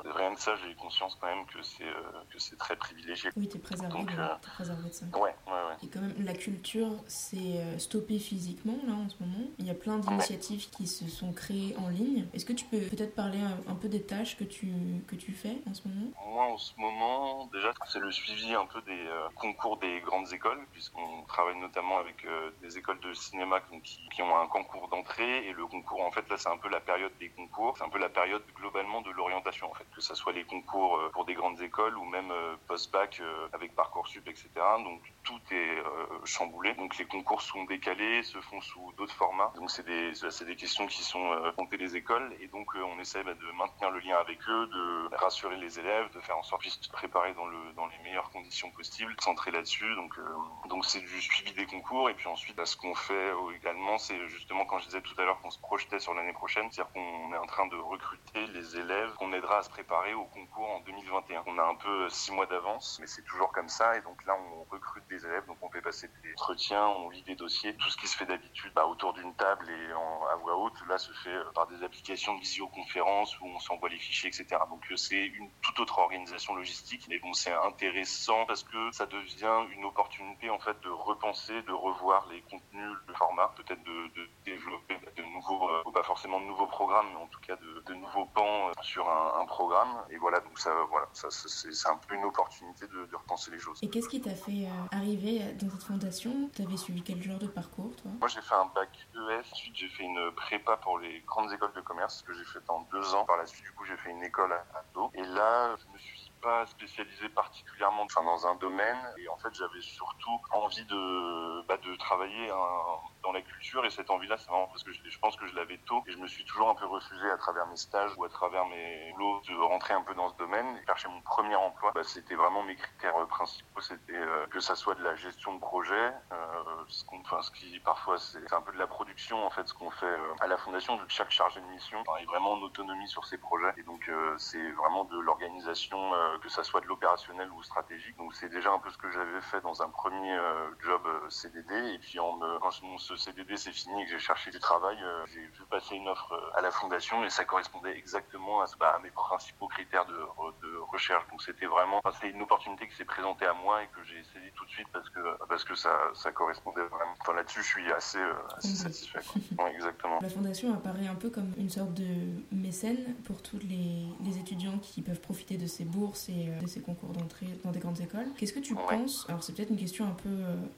rien 0.05 0.35
que 0.35 0.41
ça, 0.41 0.55
j'ai 0.57 0.75
conscience 0.75 1.17
quand 1.21 1.27
même 1.27 1.47
que 1.47 1.63
c'est 1.63 1.85
que 2.31 2.39
c'est 2.39 2.57
très 2.57 2.77
privilégié. 2.77 3.31
Oui, 3.37 3.49
t'es 3.49 3.59
préservé, 3.59 3.93
Donc, 3.93 4.11
es 4.11 4.41
préservé 4.41 4.89
de 4.89 4.95
ça. 4.95 5.07
Ouais, 5.15 5.35
ouais, 5.47 5.53
ouais. 5.53 5.77
Et 5.83 5.89
quand 5.89 6.01
même 6.01 6.15
la 6.25 6.35
culture, 6.35 6.91
c'est 7.07 7.32
euh, 7.39 7.79
stoppé 7.79 8.19
physiquement 8.19 8.79
là 8.87 8.95
en 8.95 9.09
ce 9.09 9.17
moment. 9.21 9.47
Il 9.59 9.67
y 9.67 9.71
a 9.71 9.75
plein 9.75 9.99
d'initiatives 9.99 10.69
qui 10.71 10.87
se 10.87 11.09
sont 11.09 11.33
créées 11.33 11.75
en 11.79 11.89
ligne. 11.89 12.27
Est-ce 12.35 12.45
que 12.45 12.53
tu 12.53 12.65
peux 12.67 12.79
peut-être 12.79 13.15
parler 13.15 13.39
un, 13.67 13.75
peu 13.75 13.89
des 13.89 14.03
tâches 14.03 14.37
que 14.37 14.45
tu, 14.45 14.69
que 15.07 15.17
tu 15.17 15.33
fais 15.33 15.57
en 15.69 15.75
ce 15.75 15.89
moment? 15.89 16.11
Moi 16.27 16.45
en 16.45 16.59
ce 16.59 16.73
moment, 16.77 17.47
déjà 17.53 17.73
c'est 17.89 18.01
le 18.01 18.11
suivi 18.11 18.55
un 18.55 18.67
peu 18.67 18.83
des 18.83 19.07
euh, 19.07 19.29
concours 19.35 19.79
des 19.79 20.01
grandes 20.01 20.33
écoles, 20.33 20.61
puisqu'on 20.73 21.23
travaille 21.27 21.59
notamment 21.59 21.99
avec 21.99 22.25
euh, 22.25 22.51
des 22.63 22.77
écoles 22.77 23.01
de 23.01 23.15
cinéma 23.15 23.61
qui, 23.83 24.01
qui 24.15 24.23
ont 24.23 24.37
un 24.37 24.47
concours 24.47 24.89
d'entrée 24.89 25.47
et 25.49 25.53
le 25.53 25.67
concours 25.67 26.03
en 26.03 26.11
fait 26.11 26.29
là 26.29 26.37
c'est 26.37 26.51
un 26.51 26.59
peu 26.59 26.69
la 26.69 26.81
période 26.81 27.13
des 27.19 27.31
concours, 27.31 27.77
c'est 27.79 27.85
un 27.85 27.89
peu 27.89 27.99
la 27.99 28.11
période 28.11 28.43
globalement 28.57 29.01
de 29.01 29.11
l'orientation 29.11 29.71
en 29.71 29.75
fait, 29.75 29.87
que 29.95 30.03
ce 30.03 30.15
soit 30.15 30.33
les 30.33 30.45
concours 30.45 31.01
pour 31.13 31.25
des 31.25 31.35
grandes 31.35 31.61
écoles 31.61 31.97
ou 31.97 32.05
même 32.05 32.33
post-bac 32.67 33.23
avec 33.53 33.75
Parcoursup 33.75 34.29
etc. 34.29 34.49
Donc 34.85 35.01
tout 35.25 35.41
est 35.51 35.83
chamboulé. 36.25 36.75
Donc 36.75 36.99
les 36.99 37.05
concours 37.05 37.43
sont 37.43 37.65
décalés, 37.65 38.23
se 38.23 38.41
font 38.41 38.61
sous 38.61 38.93
d'autres 38.97 39.15
formats. 39.15 39.53
Donc 39.57 39.71
c'est 39.71 39.85
des, 39.85 40.13
des 40.13 40.57
questions 40.57 40.87
qui 40.87 41.03
sont 41.03 41.33
euh, 41.33 41.53
montées 41.59 41.77
les 41.77 41.97
écoles 41.97 42.35
et 42.41 42.49
donc 42.49 42.75
euh, 42.75 42.83
on 42.83 42.99
essaie 42.99 43.23
bah, 43.23 43.35
de 43.35 43.53
maintenir 43.57 43.91
le 43.91 44.01
lien 44.01 44.17
avec 44.17 44.39
eux, 44.49 44.67
de 44.67 45.15
rassurer 45.17 45.57
les 45.57 45.79
élèves, 45.79 46.11
de 46.13 46.21
faire 46.21 46.39
en 46.39 46.43
sorte 46.43 46.63
qu'ils 46.63 46.73
se 46.73 46.91
préparent 46.91 47.35
dans, 47.35 47.47
le, 47.47 47.73
dans 47.75 47.87
les 47.87 47.99
meilleures 48.05 48.31
conditions 48.31 48.71
possibles, 48.71 49.15
centrer 49.21 49.51
là-dessus. 49.51 49.95
Donc 49.95 50.19
euh, 50.19 50.69
donc 50.69 50.85
c'est 50.85 51.01
du 51.01 51.21
suivi 51.21 51.53
des 51.53 51.67
concours 51.67 52.11
et 52.11 52.15
puis 52.15 52.29
ensuite 52.29 52.57
bah, 52.57 52.67
ce 52.67 52.77
qu'on 52.77 52.95
fait 52.95 53.33
également, 53.55 53.99
c'est 53.99 54.29
justement 54.29 54.65
quand 54.65 54.79
je 54.79 54.87
disais 54.87 55.03
tout 55.03 55.15
à 55.19 55.25
l'heure 55.25 55.41
qu'on 55.41 55.51
se 55.51 55.59
projetait 55.59 56.01
sur 56.01 56.15
l'année 56.15 56.33
prochaine, 56.33 56.71
c'est-à-dire 56.71 56.93
qu'on 56.93 57.33
est 57.33 57.39
en 57.39 57.47
train 57.47 57.67
de 57.67 57.77
recruter 57.77 58.47
les 58.49 58.77
élèves 58.77 59.13
qu'on 59.15 59.33
aidera 59.33 59.59
à 59.59 59.63
se 59.63 59.71
préparer 59.71 60.15
au 60.15 60.25
concours 60.25 60.71
en 60.71 60.81
2021. 60.81 61.45
On 61.47 61.59
a 61.59 61.65
un 61.65 61.75
peu 61.75 62.09
six 62.09 62.33
mois 62.33 62.47
d'avance, 62.47 62.99
mais 63.01 63.07
c'est 63.07 63.23
toujours 63.23 63.53
comme 63.53 63.69
ça 63.69 63.97
et 63.97 64.03
donc 64.03 64.25
là 64.25 64.37
on 64.37 64.65
recrute 64.65 65.05
des 65.13 65.27
élèves, 65.27 65.47
donc 65.47 65.59
on 65.61 65.71
fait 65.71 65.83
passer 65.83 66.09
des 66.23 66.33
entretiens, 66.33 66.87
on 66.87 67.11
lit 67.11 67.23
des 67.23 67.35
dossiers, 67.35 67.75
tout 67.77 67.91
ce 67.91 67.97
qui 67.97 68.07
se 68.07 68.17
fait 68.17 68.27
d'habitude 68.27 68.73
bah, 68.75 68.87
autour 68.87 69.13
d'une 69.13 69.35
table 69.35 69.69
et 69.69 69.93
à 69.93 70.37
voix 70.37 70.57
haute, 70.57 70.75
là 70.89 70.99
se 70.99 71.13
fait 71.13 71.35
euh, 71.35 71.45
par 71.55 71.67
des 71.67 71.83
applications 71.83 72.35
de 72.35 72.41
visioconférence 72.41 73.39
où 73.41 73.47
on 73.47 73.59
s'envoie 73.59 73.89
les 73.89 73.99
fichiers, 73.99 74.29
etc. 74.29 74.47
Donc 74.71 74.81
euh, 74.91 74.97
c'est 74.97 75.27
une 75.27 75.51
toute 75.61 75.79
autre 75.81 75.99
organisation 75.99 76.55
logistique, 76.55 77.07
mais 77.09 77.19
bon 77.19 77.33
c'est 77.33 77.53
intéressant 77.53 78.47
parce 78.47 78.65
que 78.65 78.91
ça 78.93 79.07
devient 79.07 79.67
une 79.73 79.85
opportunité 79.85 80.49
en 80.51 80.59
fait 80.59 80.81
de 80.83 80.89
repenser, 80.89 81.63
de 81.63 81.73
revoir 81.73 82.27
les 82.31 82.41
contenus, 82.43 82.97
le 83.07 83.15
format, 83.15 83.53
peut-être 83.57 83.83
de, 83.83 84.29
développer 84.45 84.97
de 85.17 85.23
nouveaux, 85.23 85.69
euh, 85.69 85.93
pas 85.93 86.03
forcément 86.03 86.41
de 86.41 86.47
nouveaux 86.47 86.67
programmes, 86.67 87.07
mais 87.11 87.21
en 87.21 87.27
tout 87.27 87.41
cas 87.41 87.57
de, 87.57 87.95
nouveaux 87.95 88.27
pans 88.27 88.71
sur 88.81 89.09
un, 89.09 89.45
programme. 89.47 90.03
Et 90.11 90.17
voilà, 90.17 90.41
donc 90.41 90.59
ça, 90.59 90.73
voilà, 90.89 91.07
c'est 91.13 91.89
un 91.89 91.97
peu 91.97 92.15
une 92.15 92.25
opportunité 92.25 92.87
de, 92.87 93.05
de 93.05 93.17
repenser 93.17 93.51
les 93.51 93.59
choses. 93.59 93.79
Et 93.83 93.89
qu'est-ce 93.89 94.09
qui 94.09 94.21
t'a 94.21 94.35
fait 94.35 94.67
arriver 95.03 95.41
dans 95.61 95.71
cette 95.71 95.83
fondation 95.83 96.51
Tu 96.55 96.63
avais 96.63 96.77
suivi 96.77 97.03
quel 97.03 97.23
genre 97.23 97.39
de 97.39 97.47
parcours, 97.47 97.95
toi? 97.97 98.11
Moi, 98.19 98.29
j'ai 98.29 98.41
fait 98.41 98.55
un 98.55 98.71
bac 98.75 98.89
ES. 99.15 99.53
Ensuite, 99.53 99.77
j'ai 99.77 99.89
fait 99.89 100.05
une 100.05 100.31
prépa 100.33 100.77
pour 100.79 100.99
les 100.99 101.21
grandes 101.27 101.53
écoles 101.53 101.73
de 101.75 101.81
commerce 101.81 102.23
que 102.23 102.33
j'ai 102.33 102.45
fait 102.45 102.63
en 102.69 102.87
deux 102.93 103.15
ans. 103.15 103.25
Par 103.25 103.37
la 103.37 103.47
suite, 103.47 103.65
du 103.65 103.73
coup, 103.73 103.85
j'ai 103.85 103.97
fait 103.97 104.11
une 104.11 104.23
école 104.23 104.53
à 104.53 104.65
Ado. 104.79 105.11
Et 105.15 105.23
là, 105.23 105.77
je 105.77 105.93
me 105.93 105.99
suis 105.99 106.32
pas 106.43 106.67
spécialisé 106.67 107.29
particulièrement 107.29 108.03
enfin, 108.03 108.23
dans 108.25 108.47
un 108.47 108.55
domaine. 108.57 108.99
Et 109.19 109.29
en 109.29 109.37
fait 109.39 109.55
j'avais 109.55 109.81
surtout 109.81 110.41
envie 110.51 110.85
de, 110.85 111.67
bah, 111.67 111.77
de 111.79 111.95
travailler 111.97 112.51
un, 112.51 112.99
dans 113.23 113.33
la 113.33 113.43
culture. 113.43 113.85
Et 113.85 113.91
cette 113.91 114.11
envie-là, 114.11 114.37
c'est 114.39 114.49
vraiment 114.49 114.69
parce 114.69 114.83
que 114.83 114.93
je, 114.93 115.19
pense 115.19 115.37
que 115.37 115.47
je 115.47 115.55
l'avais 115.55 115.79
tôt. 115.79 116.03
Et 116.07 116.13
je 116.13 116.19
me 116.19 116.27
suis 116.27 116.45
toujours 116.45 116.69
un 116.69 116.75
peu 116.75 116.87
refusé 116.87 117.31
à 117.31 117.37
travers 117.39 117.67
mes 117.67 117.77
stages 117.77 118.13
ou 118.17 118.25
à 118.25 118.29
travers 118.29 118.67
mes 118.67 119.13
boulots 119.13 119.41
de 119.49 119.55
rentrer 119.55 119.95
un 119.95 120.03
peu 120.03 120.15
dans 120.15 120.29
ce 120.29 120.37
domaine. 120.37 120.77
Et 120.77 120.87
chercher 120.87 121.09
mon 121.09 121.21
premier 121.23 121.57
emploi, 121.57 121.93
bah, 121.95 122.03
c'était 122.05 122.35
vraiment 122.35 122.63
mes 122.63 122.77
critères 122.77 123.15
principaux, 123.29 123.81
c'était 123.81 124.13
euh, 124.15 124.47
que 124.49 124.61
ça 124.61 124.75
soit 124.75 124.95
de 124.95 125.03
la 125.03 125.15
gestion 125.17 125.55
de 125.55 125.61
projet, 125.61 126.13
euh, 126.33 126.85
ce, 126.89 127.05
qu'on, 127.05 127.21
enfin, 127.21 127.41
ce 127.43 127.51
qui 127.51 127.79
parfois 127.81 128.19
c'est 128.19 128.53
un 128.53 128.61
peu 128.61 128.73
de 128.73 128.79
la 128.79 128.87
production 128.87 129.45
en 129.45 129.51
fait, 129.51 129.67
ce 129.67 129.75
qu'on 129.75 129.91
fait 129.91 130.07
euh, 130.07 130.35
à 130.41 130.47
la 130.47 130.57
fondation, 130.57 130.97
vu 130.97 131.07
que 131.07 131.13
chaque 131.13 131.31
chargé 131.31 131.61
de 131.61 131.67
mission. 131.67 132.03
Est 132.21 132.25
vraiment 132.27 132.53
en 132.53 132.63
autonomie 132.63 133.09
sur 133.09 133.25
ses 133.25 133.39
projets. 133.39 133.73
Et 133.77 133.83
donc 133.83 134.09
euh, 134.09 134.35
c'est 134.39 134.71
vraiment 134.73 135.05
de 135.05 135.19
l'organisation, 135.19 136.15
euh, 136.15 136.32
que 136.41 136.49
ça 136.49 136.63
soit 136.65 136.81
de 136.81 136.87
l'opérationnel 136.87 137.51
ou 137.53 137.63
stratégique. 137.63 138.17
Donc 138.17 138.35
c'est 138.35 138.49
déjà 138.49 138.73
un 138.73 138.79
peu 138.79 138.91
ce 138.91 138.99
que 138.99 139.11
j'avais 139.11 139.41
fait 139.43 139.61
dans 139.61 139.83
un 139.83 139.89
premier 139.89 140.37
job 140.81 141.03
CDD 141.31 141.95
et 141.95 141.99
puis 141.99 142.19
en 142.19 142.37
me, 142.37 142.59
quand 142.59 142.83
mon 142.83 142.99
ce 142.99 143.17
CDD 143.17 143.57
c'est 143.57 143.73
fini 143.73 144.03
et 144.03 144.05
que 144.07 144.13
j'ai 144.13 144.19
cherché 144.19 144.51
du 144.51 144.59
travail, 144.59 144.97
euh, 145.03 145.25
j'ai 145.33 145.41
vu 145.41 145.65
passer 145.71 145.95
une 145.97 146.09
offre 146.09 146.33
euh, 146.33 146.59
à 146.59 146.61
la 146.61 146.71
fondation 146.71 147.25
et 147.25 147.31
ça 147.31 147.45
correspondait 147.45 147.97
exactement 147.97 148.63
à, 148.63 148.67
bah, 148.79 148.95
à 148.97 148.99
mes 149.01 149.11
principaux 149.11 149.69
critères 149.69 150.07
de, 150.07 150.15
de 150.15 150.77
recherche. 150.91 151.25
Donc 151.31 151.43
c'était 151.43 151.67
vraiment, 151.67 152.01
enfin, 152.05 152.17
c'est 152.21 152.29
une 152.31 152.43
opportunité 152.43 152.89
qui 152.89 152.95
s'est 152.97 153.05
présentée 153.05 153.47
à 153.47 153.55
moi 153.55 153.83
et 153.83 153.87
que 153.89 154.03
j'ai 154.05 154.23
saisi 154.33 154.51
tout 154.55 154.65
de 154.65 154.71
suite 154.71 154.89
parce 154.93 155.09
que 155.11 155.21
parce 155.49 155.65
que 155.65 155.75
ça, 155.75 155.97
ça 156.15 156.33
correspondait 156.33 156.83
vraiment. 156.83 157.15
Enfin 157.21 157.35
là-dessus, 157.35 157.63
je 157.63 157.69
suis 157.69 157.93
assez, 157.93 158.19
euh, 158.19 158.33
assez 158.57 158.75
satisfait. 158.75 159.21
Ouais, 159.59 159.75
exactement. 159.75 160.19
La 160.21 160.29
fondation 160.29 160.73
apparaît 160.75 161.07
un 161.07 161.15
peu 161.15 161.31
comme 161.31 161.53
une 161.57 161.71
sorte 161.71 161.95
de 161.95 162.05
mécène 162.51 163.15
pour 163.25 163.43
tous 163.43 163.59
les, 163.59 164.07
les 164.25 164.39
étudiants 164.39 164.79
qui 164.79 165.03
peuvent 165.03 165.21
profiter 165.21 165.57
de 165.57 165.67
ces 165.67 165.85
bourses 165.85 166.29
et 166.29 166.51
de 166.61 166.67
ces 166.67 166.81
concours 166.81 167.11
d'entrée 167.11 167.47
dans 167.65 167.71
des 167.71 167.81
grandes 167.81 168.01
écoles. 168.01 168.27
Qu'est-ce 168.37 168.53
que 168.53 168.61
tu 168.61 168.75
ouais. 168.75 168.83
penses? 168.89 169.27
Alors 169.29 169.43
c'est 169.43 169.55
peut-être 169.55 169.71
une 169.71 169.79
question 169.79 170.07
un 170.07 170.15
peu 170.15 170.31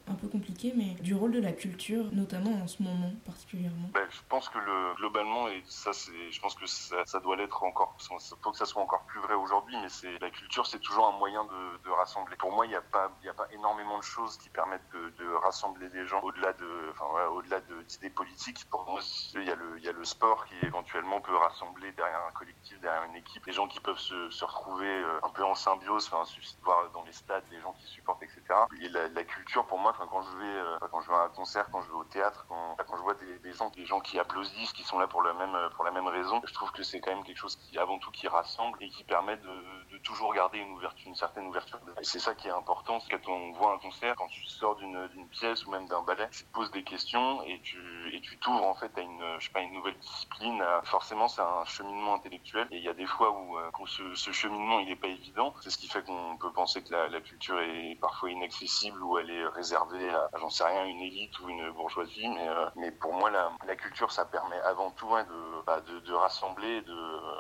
un 0.09 0.15
peu 0.15 0.29
compliquée, 0.29 0.44
mais 0.77 0.95
du 1.03 1.15
rôle 1.15 1.33
de 1.33 1.41
la 1.41 1.53
culture, 1.53 2.07
notamment 2.13 2.53
en 2.63 2.67
ce 2.67 2.83
moment 2.83 3.13
particulièrement 3.25 3.89
ben, 3.93 4.07
Je 4.11 4.21
pense 4.29 4.49
que 4.49 4.59
le, 4.59 4.95
globalement, 4.97 5.49
et 5.49 5.63
ça, 5.67 5.91
je 5.93 6.41
pense 6.41 6.55
que 6.55 6.67
ça, 6.67 7.21
doit 7.21 7.37
l'être 7.37 7.63
encore, 7.63 7.97
il 8.01 8.19
faut 8.43 8.51
que 8.51 8.57
ça 8.57 8.67
soit 8.67 8.83
encore 8.83 9.05
plus 9.05 9.21
vrai 9.21 9.35
aujourd'hui, 9.35 9.77
mais 9.77 10.19
la 10.21 10.31
culture, 10.31 10.67
c'est 10.67 10.79
toujours 10.79 11.07
un 11.07 11.19
moyen 11.19 11.45
de, 11.45 11.85
de 11.85 11.91
rassembler. 11.91 12.37
Pour 12.37 12.53
moi, 12.53 12.67
il 12.67 12.71
n'y 12.71 12.75
a 12.75 12.83
pas, 12.83 13.11
énormément 13.53 13.99
de 13.99 14.05
choses 14.05 14.37
qui 14.39 14.49
permettent 14.49 14.89
de, 14.93 15.25
de 15.25 15.35
rassembler 15.35 15.89
des 15.89 16.07
gens 16.07 16.21
au-delà 16.23 16.53
de, 16.55 16.91
enfin, 16.91 17.07
voilà, 17.11 17.31
au-delà 17.31 17.61
d'idées 17.61 18.11
politiques. 18.11 18.65
Pour 18.71 18.85
moi, 18.85 19.01
il 19.35 19.45
y 19.45 19.51
a 19.51 19.93
le, 19.93 20.05
sport 20.05 20.45
qui 20.45 20.55
éventuellement 20.67 21.21
peut 21.23 21.37
rassembler 21.37 21.91
derrière 21.93 22.21
un 22.29 22.33
collectif, 22.33 22.79
derrière 22.81 23.05
une 23.05 23.17
équipe, 23.17 23.45
des 23.47 23.53
gens 23.53 23.67
qui 23.67 23.81
peuvent 23.81 23.99
se, 23.99 24.45
retrouver 24.45 24.87
euh, 24.87 25.21
un 25.23 25.31
peu 25.31 25.43
en 25.43 25.55
symbiose, 25.55 26.11
enfin, 26.13 26.31
de 26.31 26.65
voir 26.65 26.91
dans 26.91 27.03
les 27.05 27.13
stades 27.13 27.49
des 27.49 27.59
gens 27.61 27.73
qui 27.73 27.87
supportent, 27.87 28.23
etc. 28.23 28.43
Et 28.83 28.89
la, 28.91 29.09
la 29.09 29.25
culture, 29.25 29.65
pour 29.67 29.79
moi, 29.79 29.95
quand 29.97 30.24
euh, 30.43 30.79
quand 30.91 31.01
je 31.01 31.09
vais 31.09 31.17
à 31.17 31.25
un 31.25 31.29
concert, 31.29 31.69
quand 31.71 31.83
je 31.83 31.89
vais 31.89 31.97
au 31.97 32.05
théâtre, 32.05 32.47
quand, 32.49 32.77
quand 32.87 32.97
je 32.97 33.03
vois 33.03 33.15
des, 33.15 33.53
gens, 33.53 33.71
des 33.71 33.87
gens 33.87 34.01
qui 34.01 34.19
applaudissent, 34.19 34.73
qui 34.73 34.83
sont 34.83 34.99
là 34.99 35.07
pour 35.07 35.23
la 35.23 35.33
même, 35.35 35.57
pour 35.75 35.85
la 35.85 35.91
même 35.91 36.07
raison, 36.07 36.41
je 36.45 36.55
trouve 36.55 36.71
que 36.73 36.83
c'est 36.83 37.01
quand 37.01 37.15
même 37.15 37.25
quelque 37.25 37.39
chose 37.39 37.57
qui, 37.57 37.79
avant 37.79 37.99
tout, 37.99 38.11
qui 38.11 38.29
rassemble 38.29 38.83
et 38.83 38.89
qui 38.89 39.05
permet 39.05 39.37
de 39.37 39.94
toujours 40.03 40.33
garder 40.35 40.59
une 40.59 40.73
ouverture, 40.73 41.09
une 41.09 41.15
certaine 41.15 41.47
ouverture. 41.47 41.79
Et 42.01 42.05
c'est 42.05 42.19
ça 42.19 42.35
qui 42.35 42.49
est 42.49 42.53
important, 42.53 43.01
c'est 43.01 43.11
quand 43.11 43.33
on 43.33 43.53
voit 43.53 43.75
un 43.75 43.79
concert, 43.79 44.15
quand 44.17 44.29
tu 44.29 44.45
sors 44.45 44.77
d'une 44.77 45.29
pièce 45.31 45.67
ou 45.67 45.71
même 45.71 45.87
d'un 45.87 46.03
ballet, 46.03 46.29
tu 46.31 46.45
te 46.45 46.53
poses 46.53 46.71
des 46.71 46.85
questions 46.85 47.43
et 47.43 47.61
tu 47.61 47.79
et 48.13 48.21
tu 48.21 48.39
t'ouvres 48.39 48.65
en 48.65 48.75
fait 48.75 48.97
à 48.97 49.01
une 49.01 49.23
je 49.39 49.47
sais 49.47 49.53
pas 49.53 49.61
une 49.61 49.75
nouvelle 49.75 49.99
discipline. 49.99 50.63
Forcément, 50.85 51.29
c'est 51.29 51.43
un 51.43 51.65
cheminement 51.65 52.15
intellectuel 52.15 52.69
et 52.71 52.77
il 52.77 52.83
y 52.83 52.89
a 52.89 52.95
des 52.95 53.07
fois 53.07 53.31
où, 53.31 53.59
quand 53.73 53.87
ce, 53.87 54.15
ce, 54.15 54.31
cheminement 54.31 54.79
il 54.81 54.91
est 54.91 54.97
pas 54.97 55.09
évident. 55.09 55.55
C'est 55.61 55.71
ce 55.71 55.79
qui 55.79 55.89
fait 55.89 56.05
qu'on 56.05 56.37
peut 56.37 56.53
penser 56.53 56.83
que 56.83 56.93
la, 56.93 57.09
la, 57.09 57.21
culture 57.21 57.59
est 57.61 57.97
parfois 58.01 58.31
inaccessible 58.31 59.03
ou 59.03 59.19
elle 59.19 59.31
est 59.31 59.47
réservée 59.49 60.11
à, 60.11 60.29
j'en 60.39 60.51
sais 60.51 60.65
rien, 60.65 60.85
une 60.85 61.01
élite 61.01 61.39
ou 61.41 61.49
une 61.49 61.71
bourgeoisie. 61.73 62.29
Mais 62.29 62.85
mais 62.85 62.91
pour 62.91 63.15
moi, 63.15 63.31
la, 63.31 63.51
la 63.67 63.77
culture, 63.77 64.13
ça 64.13 64.27
permet 64.27 64.61
avant 64.61 64.91
tout 64.91 65.09
hein, 65.15 65.25
de, 65.25 65.65
bah, 65.67 65.81
de, 65.81 66.01
de 66.01 66.13
rassembler 66.13 66.83
de, 66.83 66.97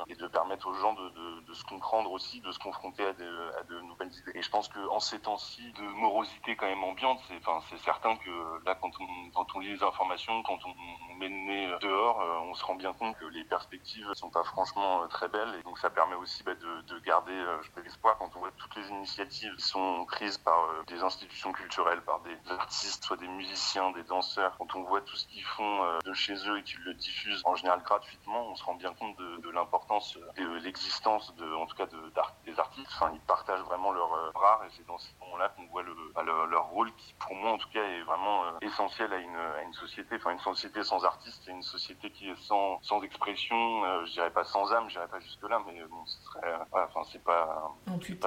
et 0.09 0.15
de 0.15 0.27
permettre 0.27 0.67
aux 0.67 0.73
gens 0.73 0.95
de, 0.95 1.41
de, 1.43 1.53
se 1.53 1.65
comprendre 1.65 2.11
aussi, 2.13 2.41
de 2.45 2.53
se 2.53 2.59
confronter 2.59 3.05
à 3.07 3.13
de, 3.13 3.51
à 3.59 3.63
de 3.65 3.81
nouvelles 3.81 4.13
idées. 4.15 4.33
Et 4.35 4.43
je 4.43 4.51
pense 4.51 4.69
qu'en 4.69 5.01
ces 5.01 5.21
temps-ci 5.21 5.73
de 5.73 5.83
morosité 5.83 6.57
quand 6.57 6.67
même 6.67 6.85
ambiante, 6.85 7.21
c'est 7.29 7.37
enfin, 7.47 7.61
certain 7.79 8.17
que 8.17 8.65
là, 8.65 8.75
quand 8.81 8.91
on, 9.01 9.31
quand 9.31 9.47
on 9.55 9.61
lit 9.61 9.73
les 9.73 9.83
informations, 9.83 10.43
quand 10.43 10.59
on 10.65 11.15
met 11.17 11.29
le 11.29 11.35
nez 11.35 11.75
dehors, 11.81 12.21
euh, 12.21 12.39
on 12.51 12.55
se 12.55 12.65
rend 12.65 12.75
bien 12.75 12.93
compte 12.93 13.17
que 13.19 13.25
les 13.27 13.45
perspectives 13.45 14.09
sont 14.15 14.31
pas 14.31 14.45
franchement 14.45 15.03
euh, 15.03 15.07
très 15.07 15.29
belles. 15.29 15.55
Et 15.59 15.63
donc 15.63 15.79
ça 15.79 15.91
permet 15.91 16.17
aussi 16.17 16.43
bah, 16.43 16.55
de, 16.55 16.83
de 16.83 16.99
garder 17.01 17.33
euh, 17.33 17.59
l'espoir 17.83 18.17
quand 18.19 18.31
on 18.37 18.41
voit 18.41 18.53
toutes 18.57 18.77
les 18.77 18.89
initiatives 18.91 19.55
qui 19.57 19.63
sont 19.63 20.05
prises 20.07 20.39
par 20.39 20.85
des 20.87 21.03
institutions 21.03 21.53
culturelles, 21.53 22.03
par 22.03 22.21
des 22.21 22.37
artistes, 22.51 23.05
soit 23.05 23.17
des 23.17 23.29
musiciens, 23.29 23.91
des 23.93 24.05
danseurs. 24.05 24.57
Quand 24.59 24.75
on 24.75 24.83
voit 24.85 25.01
tout 25.01 25.17
ce 25.17 25.27
qu'ils 25.27 25.45
font 25.45 25.81
de 26.05 26.13
chez 26.13 26.35
eux 26.49 26.59
et 26.59 26.63
qu'ils 26.63 26.83
le 26.83 26.95
diffusent 26.95 27.43
en 27.45 27.55
général 27.55 27.83
gratuitement, 27.83 28.49
on 28.49 28.55
se 28.55 28.65
rend 28.65 28.75
bien 28.75 28.93
compte 28.95 29.17
de, 29.17 29.41
de 29.41 29.51
l'importance 29.51 30.19
de 30.37 30.59
l'existence 30.59 31.35
de, 31.37 31.55
en 31.55 31.67
tout 31.67 31.77
cas, 31.77 31.87
de, 31.87 32.13
des 32.45 32.59
artistes. 32.59 32.91
Enfin, 32.95 33.11
ils 33.15 33.21
partagent 33.21 33.63
vraiment 33.63 33.93
leur 33.93 34.13
art 34.37 34.63
et 34.65 34.71
c'est 34.77 34.87
dans 34.87 34.99
ces 34.99 35.13
moments-là 35.21 35.51
qu'on 35.51 35.67
voit 35.67 35.83
le, 35.83 35.95
bah, 36.15 36.23
le, 36.23 36.47
leur 36.47 36.67
rôle 36.69 36.93
qui, 36.97 37.15
pour 37.15 37.35
moi, 37.35 37.53
en 37.53 37.59
tout 37.59 37.69
cas, 37.73 37.83
est 37.83 38.03
vraiment 38.03 38.59
essentiel 38.61 39.13
à 39.13 39.19
une, 39.19 39.37
à 39.37 39.63
une 39.63 39.73
société. 39.75 40.17
Enfin, 40.17 40.33
une 40.33 40.39
société 40.39 40.83
sans 40.83 41.05
artistes, 41.05 41.43
c'est 41.45 41.53
une 41.53 41.63
société 41.63 42.11
qui 42.11 42.29
est 42.29 42.41
sans, 42.43 42.81
sans 42.83 43.03
expression. 43.03 43.85
Euh, 43.85 44.05
je 44.07 44.13
dirais 44.13 44.31
pas 44.31 44.45
sans 44.45 44.73
âme, 44.73 44.89
je 44.89 44.95
dirais 44.95 45.09
pas 45.09 45.21
jusque 45.21 45.49
là, 45.49 45.61
mais 45.67 45.83
bon, 45.85 46.05
ce 46.07 46.23
serait, 46.25 46.59
voilà, 46.71 46.89
enfin, 46.89 47.09
c'est 47.11 47.23
pas, 47.23 47.71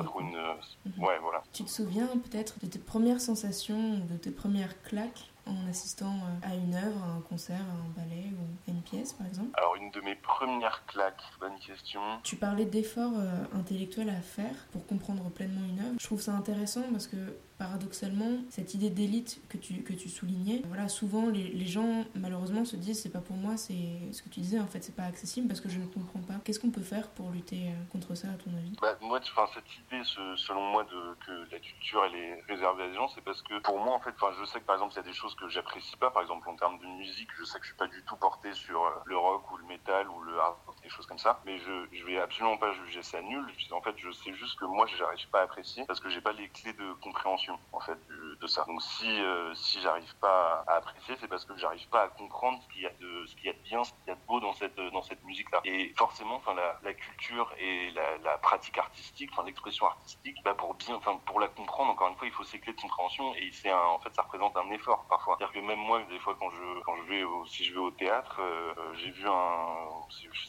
trop 0.04 0.22
une, 0.22 0.38
mmh. 0.38 1.04
ouais, 1.04 1.20
voilà. 1.20 1.44
Tu 1.54 1.64
te 1.64 1.70
souviens 1.70 2.08
peut-être 2.08 2.60
de 2.60 2.68
tes 2.68 2.80
premières 2.80 3.22
sensations, 3.22 4.00
de 4.10 4.18
tes 4.18 4.32
premières 4.32 4.82
claques? 4.84 5.32
En 5.50 5.70
assistant 5.70 6.14
à 6.44 6.56
une 6.56 6.76
œuvre, 6.76 7.04
à 7.04 7.18
un 7.18 7.22
concert, 7.22 7.60
à 7.60 7.86
un 7.86 8.04
ballet 8.04 8.32
ou 8.34 8.70
à 8.70 8.74
une 8.74 8.82
pièce 8.82 9.14
par 9.14 9.28
exemple 9.28 9.50
Alors 9.56 9.76
une 9.76 9.92
de 9.92 10.02
mes 10.02 10.16
premières 10.16 10.86
claques, 10.86 11.24
bonne 11.40 11.58
question. 11.60 12.02
Tu 12.24 12.36
parlais 12.36 12.66
d'efforts 12.66 13.18
euh, 13.18 13.44
intellectuels 13.56 14.10
à 14.10 14.22
faire 14.22 14.56
pour 14.72 14.86
comprendre 14.86 15.30
pleinement 15.30 15.66
une 15.68 15.80
œuvre. 15.80 15.96
Je 16.00 16.06
trouve 16.06 16.22
ça 16.22 16.34
intéressant 16.34 16.84
parce 16.92 17.08
que 17.08 17.18
paradoxalement, 17.58 18.40
cette 18.50 18.74
idée 18.74 18.90
d'élite 18.90 19.42
que 19.50 19.58
tu, 19.58 19.82
que 19.84 19.94
tu 19.94 20.10
soulignais, 20.10 20.62
voilà, 20.68 20.88
souvent 20.88 21.28
les, 21.28 21.66
gens 21.66 22.06
malheureusement 22.16 22.64
se 22.64 22.76
disent 22.76 23.02
c'est 23.02 23.12
pas 23.12 23.20
pour 23.20 23.36
moi, 23.36 23.58
c'est 23.58 24.00
ce 24.12 24.22
que 24.22 24.30
tu 24.30 24.40
disais 24.40 24.60
en 24.60 24.68
fait, 24.68 24.82
c'est 24.82 24.96
pas 24.96 25.04
accessible 25.04 25.48
parce 25.48 25.60
que 25.60 25.68
je 25.68 25.80
ne 25.80 25.86
comprends 25.86 26.22
pas. 26.22 26.36
Qu'est-ce 26.44 26.60
qu'on 26.60 26.72
peut 26.72 26.82
faire 26.82 27.10
pour 27.10 27.32
lutter 27.32 27.68
euh, 27.68 27.92
contre 27.92 28.16
ça 28.16 28.30
à 28.30 28.38
ton 28.38 28.52
avis? 28.56 28.74
Bah, 28.82 28.98
Moi, 29.02 29.20
cette 29.54 29.64
idée, 29.76 30.04
selon 30.38 30.72
moi, 30.72 30.84
de, 30.86 31.16
que 31.26 31.52
la 31.52 31.60
culture 31.60 32.06
elle 32.06 32.16
est 32.16 32.42
réservée 32.48 32.84
à 32.84 32.88
des 32.88 32.96
gens, 32.96 33.10
c'est 33.10 33.24
parce 33.24 33.42
que 33.42 33.60
pour 33.60 33.80
moi 33.80 33.96
en 33.96 34.00
fait, 34.00 34.14
je 34.40 34.46
sais 34.46 34.60
que 34.60 34.66
par 34.66 34.76
exemple 34.76 34.94
il 34.94 34.98
y 34.98 35.00
a 35.00 35.04
des 35.04 35.14
choses 35.14 35.36
que 35.36 35.50
j'apprécie 35.50 35.98
pas, 35.98 36.12
par 36.12 36.22
exemple 36.22 36.48
en 36.50 36.56
termes 36.56 36.80
de 36.80 36.86
musique, 36.86 37.30
je 37.38 37.44
sais 37.44 37.60
que 37.60 37.66
je 37.66 37.70
suis 37.70 37.78
pas 37.78 37.88
du 37.88 38.02
tout 38.04 38.16
porté 38.16 38.54
sur 38.54 38.84
euh, 38.84 38.92
le 39.06 39.18
rock 39.18 39.52
ou 39.52 39.58
le 39.58 39.66
métal 39.66 40.08
ou 40.10 40.22
le 40.22 40.40
hard 40.40 40.56
des 40.88 40.94
choses 40.94 41.06
comme 41.06 41.18
ça, 41.18 41.42
mais 41.46 41.58
je, 41.60 41.88
je 41.92 42.06
vais 42.06 42.20
absolument 42.20 42.58
pas 42.58 42.72
juger 42.74 43.04
ça 43.04 43.22
nul. 43.22 43.46
En 43.72 43.82
fait, 43.82 43.96
je 43.98 44.10
sais 44.12 44.34
juste 44.34 44.58
que 44.60 44.66
moi 44.66 44.86
j'arrive 44.98 45.30
pas 45.30 45.42
à 45.42 45.44
apprécier 45.44 45.86
parce 45.86 46.00
que 46.00 46.10
j'ai 46.10 46.22
pas 46.22 46.32
les 46.32 46.48
clés 46.50 46.74
de 46.74 46.94
compréhension 47.06 47.60
en 47.74 47.80
fait 47.82 47.98
de 48.42 48.48
ça. 48.48 48.64
Donc 48.66 48.82
si 48.82 49.10
euh, 49.22 49.54
si 49.54 49.82
j'arrive 49.82 50.16
pas 50.20 50.64
à 50.68 50.76
apprécier, 50.76 51.16
c'est 51.20 51.28
parce 51.28 51.46
que 51.46 51.56
j'arrive 51.58 51.88
pas 51.90 52.04
à 52.04 52.08
comprendre 52.08 52.62
ce 52.64 52.68
qu'il 52.70 52.82
y 52.82 52.86
a 52.86 52.94
de 53.02 53.26
ce 53.26 53.36
qu'il 53.36 53.46
y 53.46 53.50
a 53.50 53.54
de 53.54 53.64
bien, 53.70 53.84
ce 53.84 53.92
qu'il 53.92 54.08
y 54.08 54.12
a 54.12 54.16
de 54.16 54.26
beau 54.28 54.40
dans 54.40 54.54
cette 54.54 54.80
dans 54.80 55.02
cette 55.02 55.24
musique 55.26 55.52
là. 55.52 55.60
Et 55.66 55.94
forcément, 55.98 56.36
enfin 56.36 56.54
la, 56.54 56.80
la 56.84 56.94
culture 56.94 57.52
et 57.60 57.92
la, 57.92 58.18
la 58.20 58.38
pratique 58.38 58.78
artistique, 58.78 59.30
enfin 59.34 59.44
l'expression 59.44 59.88
artistique, 59.88 60.38
bah 60.44 60.54
pour 60.56 60.74
bien, 60.76 60.96
enfin 60.96 61.18
pour 61.26 61.40
la 61.40 61.50
comprendre, 61.50 61.92
encore 61.92 62.08
une 62.08 62.16
fois, 62.16 62.28
il 62.28 62.34
faut 62.34 62.44
ces 62.44 62.60
clés 62.60 62.74
de 62.74 62.82
compréhension 62.82 63.36
et 63.36 63.52
c'est 63.52 63.74
en 63.74 64.00
fait 64.00 64.14
ça 64.16 64.22
représente 64.22 64.56
un 64.56 64.70
effort 64.72 65.06
parfois. 65.10 65.36
C'est-à-dire 65.38 65.54
que 65.62 65.66
même 65.68 65.80
moi, 65.80 66.02
des 66.04 66.20
fois 66.20 66.36
quand 66.40 66.50
je 66.52 66.82
quand 66.86 66.96
je 66.98 67.04
vais 67.04 67.24
au, 67.24 67.46
si 67.46 67.66
je 67.66 67.74
vais 67.74 67.80
au 67.80 67.92
théâtre, 67.92 68.38
euh, 68.42 68.74
j'ai 68.94 69.12
vu 69.12 69.28
un 69.28 69.88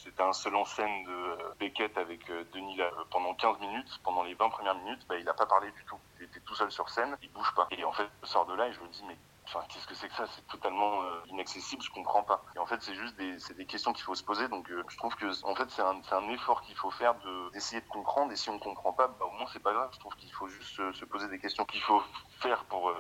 c'était 0.02 0.22
un 0.22 0.27
seul 0.32 0.54
en 0.56 0.64
scène 0.64 1.04
de 1.04 1.36
Beckett 1.58 1.96
avec 1.98 2.28
euh, 2.30 2.44
Denis 2.52 2.76
là, 2.76 2.90
pendant 3.10 3.34
15 3.34 3.60
minutes, 3.60 4.00
pendant 4.04 4.22
les 4.22 4.34
20 4.34 4.48
premières 4.50 4.74
minutes, 4.76 5.06
bah, 5.08 5.16
il 5.18 5.28
a 5.28 5.34
pas 5.34 5.46
parlé 5.46 5.70
du 5.72 5.84
tout. 5.84 5.98
Il 6.18 6.24
était 6.24 6.40
tout 6.40 6.54
seul 6.54 6.70
sur 6.70 6.88
scène, 6.88 7.16
il 7.22 7.30
bouge 7.30 7.52
pas. 7.54 7.68
Et 7.70 7.84
en 7.84 7.92
fait, 7.92 8.08
je 8.22 8.28
sors 8.28 8.46
de 8.46 8.54
là 8.54 8.68
et 8.68 8.72
je 8.72 8.80
me 8.80 8.88
dis, 8.88 9.02
mais 9.06 9.16
Enfin, 9.50 9.64
qu'est-ce 9.68 9.86
que 9.86 9.94
c'est 9.94 10.08
que 10.08 10.14
ça? 10.14 10.26
C'est 10.26 10.46
totalement 10.46 11.02
euh, 11.02 11.22
inaccessible, 11.28 11.82
je 11.82 11.90
comprends 11.90 12.22
pas. 12.22 12.44
Et 12.54 12.58
en 12.58 12.66
fait, 12.66 12.82
c'est 12.82 12.94
juste 12.94 13.16
des, 13.16 13.38
c'est 13.38 13.56
des 13.56 13.64
questions 13.64 13.94
qu'il 13.94 14.04
faut 14.04 14.14
se 14.14 14.22
poser. 14.22 14.46
Donc, 14.48 14.70
euh, 14.70 14.84
je 14.88 14.96
trouve 14.98 15.14
que, 15.16 15.26
en 15.46 15.54
fait, 15.54 15.70
c'est 15.70 15.80
un, 15.80 16.02
c'est 16.02 16.14
un 16.14 16.28
effort 16.28 16.60
qu'il 16.60 16.76
faut 16.76 16.90
faire 16.90 17.14
de, 17.14 17.50
d'essayer 17.52 17.80
de 17.80 17.88
comprendre. 17.88 18.30
Et 18.30 18.36
si 18.36 18.50
on 18.50 18.58
comprend 18.58 18.92
pas, 18.92 19.08
bah, 19.08 19.24
au 19.24 19.30
moins, 19.30 19.46
c'est 19.50 19.62
pas 19.62 19.72
grave. 19.72 19.88
Je 19.94 20.00
trouve 20.00 20.14
qu'il 20.16 20.30
faut 20.32 20.48
juste 20.48 20.76
se, 20.76 20.92
se, 20.92 21.04
poser 21.06 21.28
des 21.28 21.38
questions 21.38 21.64
qu'il 21.64 21.80
faut 21.80 22.02
faire 22.40 22.62
pour, 22.66 22.90
euh, 22.90 22.94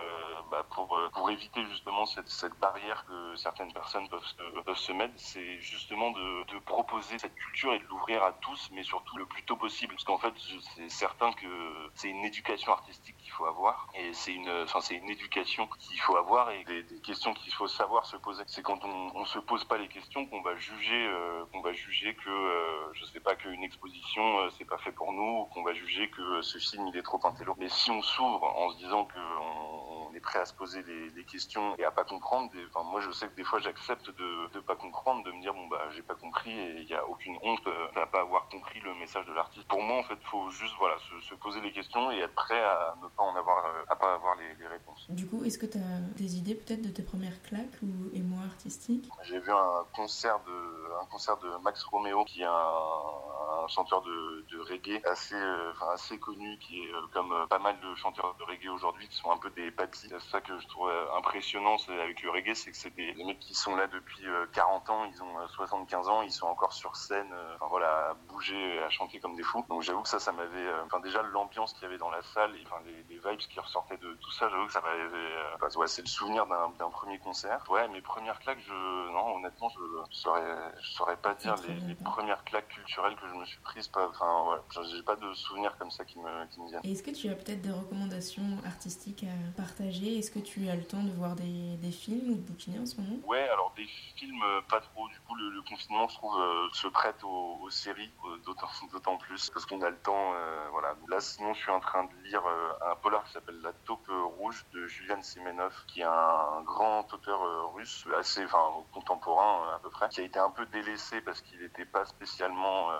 bah, 0.50 0.64
pour, 0.70 0.98
pour 1.12 1.30
éviter 1.30 1.62
justement 1.66 2.06
cette, 2.06 2.28
cette 2.28 2.58
barrière 2.58 3.04
que 3.06 3.36
certaines 3.36 3.72
personnes 3.74 4.08
peuvent 4.08 4.24
se, 4.24 4.62
peuvent 4.62 4.76
se 4.76 4.92
mettre. 4.92 5.12
C'est 5.16 5.60
justement 5.60 6.12
de, 6.12 6.44
de 6.54 6.58
proposer 6.60 7.18
cette 7.18 7.34
culture 7.34 7.74
et 7.74 7.78
de 7.78 7.84
l'ouvrir 7.88 8.22
à 8.22 8.32
tous, 8.32 8.70
mais 8.72 8.82
surtout 8.84 9.18
le 9.18 9.26
plus 9.26 9.42
tôt 9.42 9.56
possible. 9.56 9.92
Parce 9.94 10.04
qu'en 10.04 10.18
fait, 10.18 10.32
c'est 10.76 10.88
certain 10.88 11.30
que 11.32 11.90
c'est 11.94 12.08
une 12.08 12.24
éducation 12.24 12.72
artistique 12.72 13.18
qu'il 13.18 13.32
faut 13.32 13.44
avoir. 13.44 13.88
Et 13.94 14.14
c'est 14.14 14.32
une, 14.32 14.50
enfin, 14.62 14.80
c'est 14.80 14.94
une 14.94 15.10
éducation 15.10 15.68
qu'il 15.78 16.00
faut 16.00 16.16
avoir 16.16 16.37
et 16.52 16.64
des, 16.64 17.00
questions 17.00 17.34
qu'il 17.34 17.52
faut 17.52 17.66
savoir 17.66 18.06
se 18.06 18.16
poser. 18.16 18.42
C'est 18.46 18.62
quand 18.62 18.84
on, 18.84 19.10
on 19.14 19.24
se 19.24 19.38
pose 19.38 19.64
pas 19.64 19.78
les 19.78 19.88
questions 19.88 20.26
qu'on 20.26 20.42
va 20.42 20.54
juger, 20.56 21.06
euh, 21.08 21.44
qu'on 21.52 21.60
va 21.60 21.72
juger 21.72 22.14
que, 22.14 22.30
euh, 22.30 22.92
je 22.92 23.04
sais 23.06 23.20
pas, 23.20 23.34
qu'une 23.34 23.62
exposition 23.62 24.38
euh, 24.40 24.48
c'est 24.56 24.64
pas 24.64 24.78
fait 24.78 24.92
pour 24.92 25.12
nous, 25.12 25.42
ou 25.42 25.44
qu'on 25.46 25.62
va 25.62 25.72
juger 25.74 26.08
que 26.10 26.42
ce 26.42 26.58
film 26.58 26.86
il 26.88 26.96
est 26.96 27.02
trop 27.02 27.20
intello. 27.24 27.54
Mais 27.58 27.68
si 27.68 27.90
on 27.90 28.02
s'ouvre 28.02 28.44
en 28.44 28.70
se 28.70 28.76
disant 28.76 29.04
que 29.04 29.18
on, 29.18 29.97
est 30.18 30.20
prêt 30.20 30.40
à 30.40 30.44
se 30.44 30.52
poser 30.52 30.82
les, 30.82 31.10
les 31.10 31.24
questions 31.24 31.74
et 31.78 31.84
à 31.84 31.90
pas 31.90 32.04
comprendre, 32.04 32.50
des, 32.52 32.64
enfin 32.66 32.84
moi 32.90 33.00
je 33.00 33.10
sais 33.10 33.28
que 33.28 33.36
des 33.36 33.44
fois 33.44 33.58
j'accepte 33.60 34.10
de, 34.10 34.52
de 34.52 34.60
pas 34.60 34.76
comprendre, 34.76 35.24
de 35.24 35.32
me 35.32 35.40
dire 35.40 35.54
bon 35.54 35.66
bah 35.68 35.82
j'ai 35.94 36.02
pas 36.02 36.14
compris 36.14 36.50
et 36.50 36.80
il 36.82 36.88
y 36.88 36.94
a 36.94 37.06
aucune 37.08 37.36
honte 37.42 37.66
à 37.96 38.06
pas 38.06 38.20
avoir 38.20 38.48
compris 38.48 38.80
le 38.80 38.94
message 38.94 39.26
de 39.26 39.32
l'artiste. 39.32 39.66
Pour 39.68 39.82
moi 39.82 39.98
en 39.98 40.02
fait 40.02 40.18
faut 40.30 40.50
juste 40.50 40.74
voilà 40.78 40.96
se, 40.98 41.28
se, 41.28 41.34
poser 41.34 41.60
les 41.60 41.72
questions 41.72 42.10
et 42.10 42.18
être 42.18 42.34
prêt 42.34 42.62
à 42.62 42.94
ne 43.02 43.08
pas 43.08 43.22
en 43.22 43.34
avoir, 43.36 43.64
à 43.88 43.96
pas 43.96 44.14
avoir 44.14 44.34
les, 44.36 44.54
les 44.60 44.66
réponses. 44.66 45.06
Du 45.08 45.26
coup 45.26 45.44
est-ce 45.44 45.58
que 45.58 45.66
tu 45.66 45.78
as 45.78 46.00
des 46.16 46.36
idées 46.36 46.54
peut-être 46.54 46.82
de 46.82 46.90
tes 46.90 47.02
premières 47.02 47.40
claques 47.42 47.78
ou 47.82 48.14
émois 48.14 48.44
artistiques? 48.44 49.08
J'ai 49.22 49.38
vu 49.38 49.52
un 49.52 49.84
concert 49.94 50.38
de 50.40 50.58
un 51.00 51.06
concert 51.06 51.36
de 51.38 51.48
Max 51.62 51.84
Romeo 51.84 52.24
qui 52.24 52.42
un, 52.42 52.50
un 52.50 53.47
chanteur 53.68 54.02
de, 54.02 54.44
de, 54.50 54.60
reggae 54.60 55.00
assez 55.04 55.34
euh, 55.34 55.72
enfin, 55.72 55.92
assez 55.92 56.18
connu 56.18 56.58
qui 56.58 56.82
est 56.82 56.92
euh, 56.92 57.06
comme 57.12 57.32
euh, 57.32 57.46
pas 57.46 57.58
mal 57.58 57.78
de 57.80 57.94
chanteurs 57.94 58.34
de 58.38 58.44
reggae 58.44 58.68
aujourd'hui 58.68 59.08
qui 59.08 59.16
sont 59.16 59.30
un 59.30 59.38
peu 59.38 59.50
des 59.50 59.70
papis. 59.70 60.08
C'est 60.08 60.20
ça 60.30 60.40
que 60.40 60.58
je 60.58 60.66
trouve 60.68 60.90
impressionnant 61.16 61.76
avec 61.88 62.22
le 62.22 62.30
reggae, 62.30 62.54
c'est 62.54 62.70
que 62.70 62.76
c'est 62.76 62.94
des, 62.94 63.12
des, 63.12 63.24
mecs 63.24 63.40
qui 63.40 63.54
sont 63.54 63.76
là 63.76 63.86
depuis 63.86 64.24
40 64.52 64.90
ans, 64.90 65.04
ils 65.04 65.22
ont 65.22 65.48
75 65.48 66.08
ans, 66.08 66.22
ils 66.22 66.32
sont 66.32 66.46
encore 66.46 66.72
sur 66.72 66.96
scène, 66.96 67.32
enfin 67.56 67.66
voilà, 67.68 68.10
à 68.10 68.14
bouger, 68.14 68.82
à 68.82 68.90
chanter 68.90 69.20
comme 69.20 69.36
des 69.36 69.42
fous. 69.42 69.64
Donc 69.68 69.82
j'avoue 69.82 70.02
que 70.02 70.08
ça, 70.08 70.18
ça 70.18 70.32
m'avait, 70.32 70.66
enfin 70.84 71.00
déjà 71.00 71.22
l'ambiance 71.22 71.72
qu'il 71.74 71.82
y 71.82 71.86
avait 71.86 71.98
dans 71.98 72.10
la 72.10 72.22
salle, 72.22 72.54
et, 72.56 72.62
enfin 72.66 72.80
les, 72.84 73.04
les 73.08 73.18
vibes 73.18 73.38
qui 73.38 73.60
ressortaient 73.60 73.96
de 73.98 74.14
tout 74.14 74.30
ça, 74.32 74.48
j'avoue 74.48 74.66
que 74.66 74.72
ça 74.72 74.80
m'avait, 74.80 75.76
ouais, 75.76 75.86
c'est 75.88 76.02
le 76.02 76.08
souvenir 76.08 76.46
d'un 76.46 76.90
premier 76.90 77.18
concert. 77.18 77.64
Ouais, 77.70 77.86
mes 77.88 78.00
premières 78.00 78.38
claques, 78.40 78.60
je, 78.60 79.12
non, 79.12 79.36
honnêtement, 79.36 79.68
je, 79.68 79.80
je 80.10 80.16
saurais, 80.16 80.72
je 80.80 80.90
saurais 80.90 81.16
pas 81.16 81.34
dire 81.34 81.54
les, 81.66 81.74
les, 81.74 81.94
premières 81.94 82.44
claques 82.44 82.68
culturelles 82.68 83.16
que 83.16 83.28
je 83.28 83.34
me 83.34 83.44
suis 83.44 83.57
Pas, 83.92 84.08
enfin, 84.08 84.60
j'ai 84.90 85.02
pas 85.02 85.14
de 85.14 85.32
souvenirs 85.34 85.76
comme 85.78 85.90
ça 85.90 86.04
qui 86.04 86.18
me, 86.18 86.46
qui 86.50 86.60
me 86.60 86.68
viennent. 86.68 86.80
Est-ce 86.84 87.02
que 87.02 87.10
tu 87.10 87.28
as 87.28 87.34
peut-être 87.34 87.62
des 87.62 87.70
recommandations 87.70 88.58
artistiques 88.66 89.24
à 89.24 89.56
partager? 89.56 90.18
Est-ce 90.18 90.30
que 90.30 90.40
tu 90.40 90.68
as 90.68 90.74
le 90.74 90.84
temps 90.84 91.02
de 91.02 91.12
voir 91.12 91.36
des, 91.36 91.76
des, 91.76 91.92
films 91.92 92.30
ou 92.30 92.34
de 92.34 92.40
bouquiner 92.40 92.78
en 92.80 92.86
ce 92.86 93.00
moment? 93.00 93.16
Ouais, 93.24 93.48
alors 93.48 93.72
des 93.76 93.86
films, 94.16 94.42
euh, 94.42 94.60
pas 94.68 94.80
trop. 94.80 95.08
Du 95.08 95.20
coup, 95.20 95.34
le, 95.36 95.50
le 95.50 95.62
confinement, 95.62 96.08
je 96.08 96.14
trouve, 96.16 96.40
euh, 96.40 96.68
se 96.72 96.88
prête 96.88 97.22
aux, 97.22 97.58
aux 97.62 97.70
séries, 97.70 98.10
euh, 98.24 98.38
d'autant 98.92 99.16
plus, 99.16 99.50
parce 99.50 99.64
qu'on 99.66 99.82
a 99.82 99.90
le 99.90 99.98
temps. 99.98 100.32
Euh, 100.34 100.68
voilà. 100.72 100.96
Là, 101.08 101.20
sinon, 101.20 101.54
je 101.54 101.60
suis 101.60 101.70
en 101.70 101.80
train 101.80 102.04
de 102.04 102.28
lire 102.28 102.44
euh, 102.46 102.90
un 102.92 102.96
polar 102.96 103.24
qui 103.24 103.32
s'appelle 103.32 103.60
La 103.62 103.72
taupe 103.84 104.10
rouge 104.38 104.66
de 104.72 104.86
Julian 104.86 105.22
Semenov, 105.22 105.84
qui 105.86 106.00
est 106.00 106.04
un 106.04 106.62
grand 106.64 107.12
auteur 107.12 107.72
russe, 107.74 108.06
assez, 108.18 108.44
enfin, 108.44 108.72
contemporain 108.92 109.74
à 109.74 109.78
peu 109.78 109.90
près, 109.90 110.08
qui 110.08 110.20
a 110.20 110.24
été 110.24 110.38
un 110.38 110.50
peu 110.50 110.66
délaissé 110.66 111.20
parce 111.20 111.40
qu'il 111.42 111.60
n'était 111.60 111.84
pas 111.84 112.04
spécialement 112.04 112.90
euh, 112.90 112.98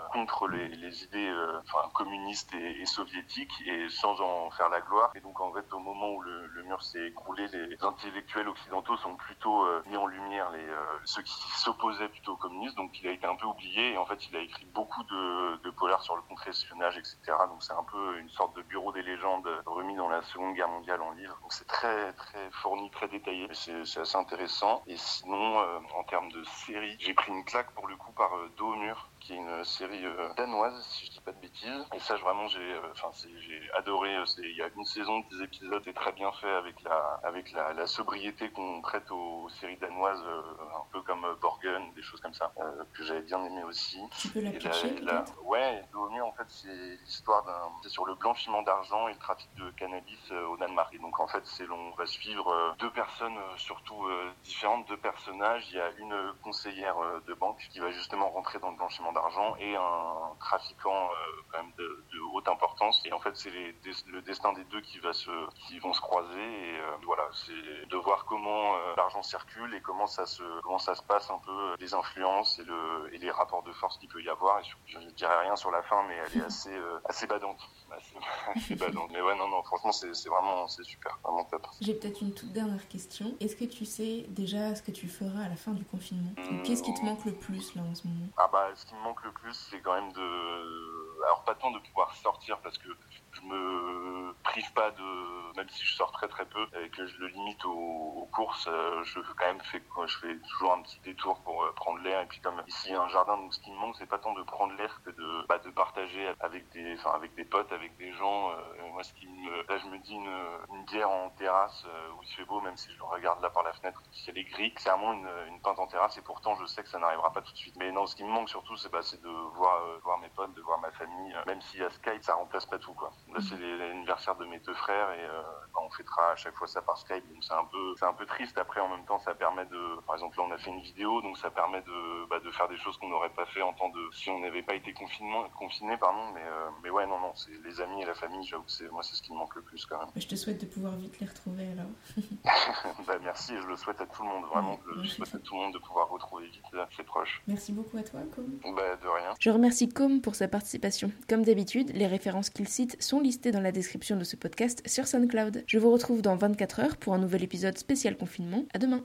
les, 0.50 1.04
idées, 1.04 1.32
enfin, 1.64 1.88
communistes 1.94 2.54
et, 2.54 2.86
soviétiques, 2.86 3.52
et 3.66 3.88
sans 3.88 4.20
en 4.20 4.50
faire 4.50 4.68
la 4.68 4.80
gloire. 4.80 5.10
Et 5.14 5.20
donc, 5.20 5.40
en 5.40 5.52
fait, 5.52 5.72
au 5.72 5.78
moment 5.78 6.10
où 6.10 6.22
le, 6.22 6.62
mur 6.64 6.82
s'est 6.82 7.06
écroulé, 7.06 7.46
les 7.48 7.82
intellectuels 7.82 8.48
occidentaux 8.48 8.96
sont 8.98 9.14
plutôt 9.16 9.66
mis 9.86 9.96
en 9.96 10.06
lumière 10.06 10.50
les 10.50 10.66
ceux 11.04 11.22
qui 11.22 11.32
s'opposaient 11.58 12.08
plutôt 12.08 12.32
au 12.32 12.36
communisme. 12.36 12.76
Donc 12.76 13.00
il 13.00 13.08
a 13.08 13.12
été 13.12 13.26
un 13.26 13.36
peu 13.36 13.46
oublié 13.46 13.92
et 13.92 13.98
en 13.98 14.06
fait 14.06 14.28
il 14.28 14.36
a 14.36 14.40
écrit 14.40 14.66
beaucoup 14.66 15.02
de, 15.04 15.70
polars 15.70 16.02
sur 16.02 16.16
le 16.16 16.22
contre-espionnage, 16.22 16.98
etc. 16.98 17.18
Donc 17.48 17.62
c'est 17.62 17.72
un 17.72 17.84
peu 17.84 18.18
une 18.18 18.28
sorte 18.30 18.56
de 18.56 18.62
bureau 18.62 18.92
des 18.92 19.02
légendes 19.02 19.48
remis 19.64 19.94
dans 19.94 20.08
la 20.08 20.22
Seconde 20.22 20.54
Guerre 20.54 20.68
mondiale 20.68 21.00
en 21.02 21.12
livre. 21.12 21.38
Donc 21.42 21.52
c'est 21.52 21.66
très 21.66 22.12
très 22.14 22.50
fourni, 22.50 22.90
très 22.90 23.08
détaillé. 23.08 23.48
C'est 23.52 24.00
assez 24.00 24.16
intéressant. 24.16 24.82
Et 24.86 24.96
sinon, 24.96 25.58
en 25.94 26.04
termes 26.04 26.30
de 26.32 26.42
série, 26.44 26.96
j'ai 26.98 27.14
pris 27.14 27.30
une 27.30 27.44
claque 27.44 27.70
pour 27.72 27.86
le 27.86 27.96
coup 27.96 28.12
par 28.12 28.30
Dos 28.56 28.72
au 28.72 28.76
mur 28.76 29.08
qui 29.20 29.32
est 29.32 29.36
une 29.36 29.64
série 29.64 30.04
euh, 30.04 30.32
danoise, 30.36 30.84
si 30.90 31.06
je 31.06 31.12
dis 31.12 31.20
pas 31.20 31.32
de 31.32 31.40
bêtises. 31.40 31.86
Et 31.94 31.98
ça, 31.98 32.16
vraiment, 32.16 32.46
j'ai, 32.48 32.58
euh, 32.58 32.92
enfin, 32.92 33.10
j'ai 33.40 33.70
adoré. 33.76 34.16
Euh, 34.16 34.24
il 34.38 34.56
y 34.56 34.62
a 34.62 34.68
une 34.76 34.84
saison, 34.84 35.20
des 35.30 35.42
épisodes, 35.42 35.82
c'est 35.84 35.94
très 35.94 36.12
bien 36.12 36.30
fait 36.32 36.50
avec 36.50 36.82
la, 36.82 37.20
avec 37.22 37.52
la, 37.52 37.72
la 37.72 37.86
sobriété 37.86 38.50
qu'on 38.50 38.80
traite 38.82 39.10
aux, 39.10 39.48
séries 39.60 39.76
danoises, 39.78 40.22
un 40.22 40.84
peu 40.92 41.00
comme 41.02 41.26
Borgen, 41.40 41.92
des 41.94 42.02
choses 42.02 42.20
comme 42.20 42.34
ça, 42.34 42.52
que 42.94 43.02
j'avais 43.02 43.22
bien 43.22 43.42
aimé 43.44 43.62
aussi. 43.64 44.00
Tu 44.18 44.28
peux 44.28 44.40
la 44.40 44.50
pitcher, 44.50 44.94
Ouais, 45.42 45.84
mieux 46.10 46.22
en 46.22 46.32
fait, 46.32 46.44
c'est 46.48 46.96
l'histoire 47.04 47.44
d'un, 47.44 47.72
c'est 47.82 47.88
sur 47.88 48.04
le 48.04 48.14
blanchiment 48.14 48.62
d'argent 48.62 49.08
et 49.08 49.12
le 49.12 49.18
trafic 49.18 49.48
de 49.56 49.70
cannabis 49.70 50.30
au 50.30 50.56
Danemark. 50.56 50.94
Et 50.94 50.98
donc, 50.98 51.18
en 51.20 51.26
fait, 51.26 51.44
c'est, 51.44 51.68
on 51.68 51.90
va 51.92 52.06
suivre 52.06 52.76
deux 52.78 52.90
personnes, 52.90 53.38
surtout 53.56 54.08
différentes, 54.44 54.86
deux 54.88 54.96
personnages. 54.96 55.66
Il 55.70 55.76
y 55.76 55.80
a 55.80 55.90
une 55.98 56.32
conseillère 56.42 56.96
de 57.26 57.34
banque 57.34 57.66
qui 57.70 57.80
va 57.80 57.90
justement 57.90 58.28
rentrer 58.30 58.58
dans 58.58 58.70
le 58.70 58.76
blanchiment 58.76 59.07
d'argent 59.12 59.56
et 59.56 59.76
un 59.76 60.34
trafiquant 60.40 61.10
euh, 61.10 61.42
quand 61.50 61.62
même 61.62 61.72
de, 61.78 62.04
haute 62.34 62.48
importance. 62.48 63.02
Et 63.04 63.12
en 63.12 63.18
fait, 63.18 63.36
c'est 63.36 63.50
le 63.50 64.22
destin 64.22 64.52
des 64.52 64.64
deux 64.64 64.80
qui 64.80 64.98
va 64.98 65.12
se, 65.12 65.30
qui 65.66 65.78
vont 65.78 65.92
se 65.92 66.00
croiser. 66.00 66.28
Et 66.30 66.78
euh, 66.78 66.96
voilà, 67.04 67.28
c'est 67.32 67.88
de 67.88 67.96
voir 67.96 68.24
comment 68.26 68.74
euh, 68.74 68.94
l'argent 68.96 69.22
circule 69.22 69.74
et 69.74 69.80
comment 69.80 70.06
ça 70.06 70.26
se, 70.26 70.42
comment 70.62 70.78
ça 70.78 70.94
se 70.94 71.02
passe 71.02 71.30
un 71.30 71.38
peu 71.38 71.76
les 71.78 71.94
influences 71.94 72.58
et 72.58 72.64
le, 72.64 73.14
et 73.14 73.18
les 73.18 73.30
rapports 73.30 73.62
de 73.62 73.72
force 73.72 73.98
qu'il 73.98 74.08
peut 74.08 74.22
y 74.22 74.28
avoir. 74.28 74.60
Et 74.60 74.62
je 74.86 74.98
ne 74.98 75.10
dirai 75.10 75.36
rien 75.40 75.56
sur 75.56 75.70
la 75.70 75.82
fin, 75.82 76.02
mais 76.06 76.16
elle 76.16 76.42
est 76.42 76.44
assez, 76.44 76.76
assez 77.04 77.26
badante. 77.26 77.60
Assez, 78.54 78.74
badante. 78.74 79.10
Mais 79.12 79.20
ouais, 79.20 79.34
non, 79.36 79.48
non, 79.48 79.62
franchement, 79.62 79.92
c'est 79.92 80.28
vraiment, 80.28 80.68
c'est 80.68 80.84
super, 80.84 81.18
vraiment 81.22 81.44
top. 81.44 81.66
J'ai 81.80 81.94
peut-être 81.94 82.20
une 82.22 82.32
toute 82.32 82.52
dernière 82.52 82.86
question. 82.88 83.34
Est-ce 83.40 83.56
que 83.56 83.64
tu 83.64 83.84
sais 83.84 84.26
déjà 84.28 84.74
ce 84.74 84.82
que 84.82 84.90
tu 84.90 85.08
feras 85.08 85.44
à 85.44 85.48
la 85.48 85.56
fin 85.56 85.72
du 85.72 85.84
confinement? 85.84 86.32
Qu'est-ce 86.64 86.82
qui 86.82 86.94
te 86.94 87.04
manque 87.04 87.24
le 87.24 87.32
plus 87.32 87.74
là 87.74 87.82
en 87.82 87.94
ce 87.94 88.06
moment? 88.06 88.26
Ah 88.36 88.48
bah, 88.52 88.68
ce 88.74 88.86
qui 88.86 88.94
manque 89.02 89.24
le 89.24 89.32
plus, 89.32 89.54
c'est 89.54 89.80
quand 89.80 89.94
même 89.94 90.12
de. 90.12 91.07
Alors, 91.24 91.44
pas 91.44 91.54
tant 91.54 91.70
de 91.70 91.78
pouvoir 91.78 92.14
sortir 92.16 92.58
parce 92.60 92.78
que 92.78 92.88
je 93.32 93.40
me 93.42 94.34
prive 94.42 94.72
pas 94.72 94.90
de. 94.90 95.56
Même 95.56 95.68
si 95.70 95.84
je 95.84 95.94
sors 95.94 96.12
très 96.12 96.28
très 96.28 96.44
peu 96.46 96.66
et 96.84 96.88
que 96.90 97.06
je 97.06 97.18
le 97.18 97.26
limite 97.28 97.64
aux, 97.64 98.28
courses, 98.32 98.68
euh, 98.68 99.02
je 99.04 99.20
fais 99.20 99.32
quand 99.36 99.46
même 99.46 99.60
fait, 99.62 99.82
je 100.06 100.18
fais 100.18 100.38
toujours 100.38 100.72
un 100.74 100.82
petit 100.82 101.00
détour 101.00 101.40
pour 101.40 101.64
euh, 101.64 101.72
prendre 101.72 101.98
l'air. 102.00 102.20
Et 102.20 102.26
puis, 102.26 102.40
comme 102.40 102.62
ici, 102.68 102.94
un 102.94 103.08
jardin, 103.08 103.36
donc 103.36 103.52
ce 103.54 103.60
qui 103.60 103.70
me 103.72 103.76
manque, 103.76 103.96
c'est 103.96 104.06
pas 104.06 104.18
tant 104.18 104.34
de 104.34 104.42
prendre 104.42 104.74
l'air 104.74 105.00
que 105.04 105.10
de, 105.10 105.46
bah, 105.48 105.58
de 105.58 105.70
partager 105.70 106.32
avec 106.40 106.68
des, 106.70 106.94
enfin, 106.94 107.10
avec 107.14 107.34
des 107.34 107.44
potes, 107.44 107.72
avec 107.72 107.96
des 107.96 108.12
gens. 108.12 108.50
Euh, 108.50 108.90
moi, 108.92 109.02
ce 109.02 109.12
qui 109.14 109.26
me. 109.26 109.66
Là, 109.68 109.78
je 109.78 109.86
me 109.86 109.98
dis 109.98 110.14
une, 110.14 110.76
une 110.76 110.84
bière 110.84 111.10
en 111.10 111.30
terrasse 111.30 111.84
où 112.16 112.22
il 112.22 112.28
fait 112.34 112.44
beau, 112.44 112.60
même 112.60 112.76
si 112.76 112.92
je 112.92 113.02
regarde 113.02 113.40
là 113.42 113.50
par 113.50 113.62
la 113.62 113.72
fenêtre, 113.72 114.02
si 114.12 114.30
elle 114.30 114.38
est 114.38 114.44
gris, 114.44 114.72
c'est 114.76 114.90
vraiment 114.90 115.12
une, 115.12 115.28
une 115.48 115.60
pinte 115.60 115.78
en 115.78 115.86
terrasse 115.86 116.16
et 116.18 116.22
pourtant, 116.22 116.54
je 116.56 116.66
sais 116.66 116.82
que 116.82 116.88
ça 116.88 116.98
n'arrivera 116.98 117.32
pas 117.32 117.42
tout 117.42 117.52
de 117.52 117.56
suite. 117.56 117.76
Mais 117.76 117.90
non, 117.92 118.06
ce 118.06 118.16
qui 118.16 118.24
me 118.24 118.30
manque 118.30 118.48
surtout, 118.48 118.76
c'est 118.76 118.90
bah, 118.90 119.00
de 119.00 119.28
voir, 119.56 119.82
voir 120.02 120.18
mes 120.18 120.28
potes, 120.30 120.54
de 120.54 120.62
voir 120.62 120.78
ma 120.80 120.90
famille, 120.92 121.07
même 121.46 121.60
si 121.62 121.82
à 121.82 121.90
Skype, 121.90 122.22
ça 122.22 122.34
remplace 122.34 122.66
pas 122.66 122.78
tout, 122.78 122.94
quoi. 122.94 123.12
Là, 123.32 123.40
c'est 123.40 123.58
l'anniversaire 123.58 124.36
de 124.36 124.44
mes 124.46 124.58
deux 124.60 124.74
frères 124.74 125.12
et 125.12 125.24
euh, 125.24 125.42
on 125.88 125.96
fêtera 125.96 126.32
à 126.32 126.36
chaque 126.36 126.54
fois 126.56 126.66
ça 126.66 126.82
par 126.82 126.98
Skype. 126.98 127.26
Donc 127.32 127.42
c'est 127.42 127.54
un 127.54 127.64
peu, 127.64 127.94
c'est 127.98 128.04
un 128.04 128.12
peu 128.12 128.26
triste. 128.26 128.58
Après, 128.58 128.80
en 128.80 128.88
même 128.88 129.04
temps, 129.06 129.18
ça 129.18 129.34
permet 129.34 129.64
de, 129.66 130.00
par 130.06 130.14
exemple, 130.16 130.36
là, 130.38 130.44
on 130.48 130.52
a 130.52 130.58
fait 130.58 130.70
une 130.70 130.80
vidéo, 130.80 131.20
donc 131.22 131.36
ça 131.38 131.50
permet 131.50 131.80
de, 131.82 132.28
bah, 132.28 132.40
de 132.40 132.50
faire 132.50 132.68
des 132.68 132.76
choses 132.76 132.96
qu'on 132.98 133.08
n'aurait 133.08 133.30
pas 133.30 133.46
fait 133.46 133.62
en 133.62 133.72
temps 133.72 133.88
de, 133.88 134.00
si 134.12 134.30
on 134.30 134.40
n'avait 134.40 134.62
pas 134.62 134.74
été 134.74 134.92
confinement, 134.92 135.48
confiné, 135.58 135.96
pardon. 135.96 136.32
Mais, 136.34 136.42
euh, 136.42 136.68
mais 136.82 136.90
ouais, 136.90 137.06
non, 137.06 137.18
non, 137.20 137.32
c'est 137.34 137.52
les 137.64 137.80
amis 137.80 138.02
et 138.02 138.06
la 138.06 138.14
famille. 138.14 138.46
J'avoue 138.46 138.64
que 138.64 138.72
c'est, 138.72 138.90
moi, 138.90 139.02
c'est 139.02 139.14
ce 139.14 139.22
qui 139.22 139.32
me 139.32 139.38
manque 139.38 139.54
le 139.54 139.62
plus 139.62 139.84
quand 139.86 139.98
même. 139.98 140.08
Je 140.16 140.26
te 140.26 140.34
souhaite 140.34 140.60
de 140.60 140.66
pouvoir 140.66 140.94
vite 140.94 141.18
les 141.20 141.26
retrouver 141.26 141.68
alors. 141.72 141.90
bah, 143.06 143.18
merci 143.22 143.54
et 143.54 143.60
je 143.60 143.66
le 143.66 143.76
souhaite 143.76 144.00
à 144.00 144.06
tout 144.06 144.22
le 144.22 144.28
monde. 144.28 144.44
Vraiment, 144.46 144.78
je 145.02 145.08
souhaite 145.08 145.34
à 145.34 145.38
tout 145.38 145.54
le 145.54 145.60
monde 145.60 145.74
de 145.74 145.78
pouvoir 145.78 146.08
retrouver 146.08 146.46
vite 146.46 146.62
ses 146.96 147.02
proches. 147.02 147.42
Merci 147.46 147.72
beaucoup 147.72 147.96
à 147.96 148.02
toi, 148.02 148.20
Com. 148.34 148.44
Bah, 148.74 148.96
de 148.96 149.08
rien. 149.08 149.34
Je 149.38 149.50
remercie 149.50 149.88
Com 149.88 150.20
pour 150.20 150.34
sa 150.34 150.48
participation. 150.48 151.10
Comme 151.28 151.44
d'habitude, 151.44 151.90
les 151.94 152.06
références 152.06 152.50
qu'il 152.50 152.68
cite 152.68 153.00
sont 153.02 153.20
listées 153.20 153.50
dans 153.50 153.60
la 153.60 153.72
description 153.72 154.16
de 154.16 154.24
ce 154.24 154.36
podcast 154.36 154.86
sur 154.86 155.06
SoundCloud. 155.06 155.64
Je 155.78 155.82
vous 155.84 155.92
retrouve 155.92 156.22
dans 156.22 156.34
24 156.34 156.80
heures 156.80 156.96
pour 156.96 157.14
un 157.14 157.18
nouvel 157.18 157.44
épisode 157.44 157.78
spécial 157.78 158.16
confinement. 158.16 158.64
À 158.74 158.80
demain. 158.80 158.96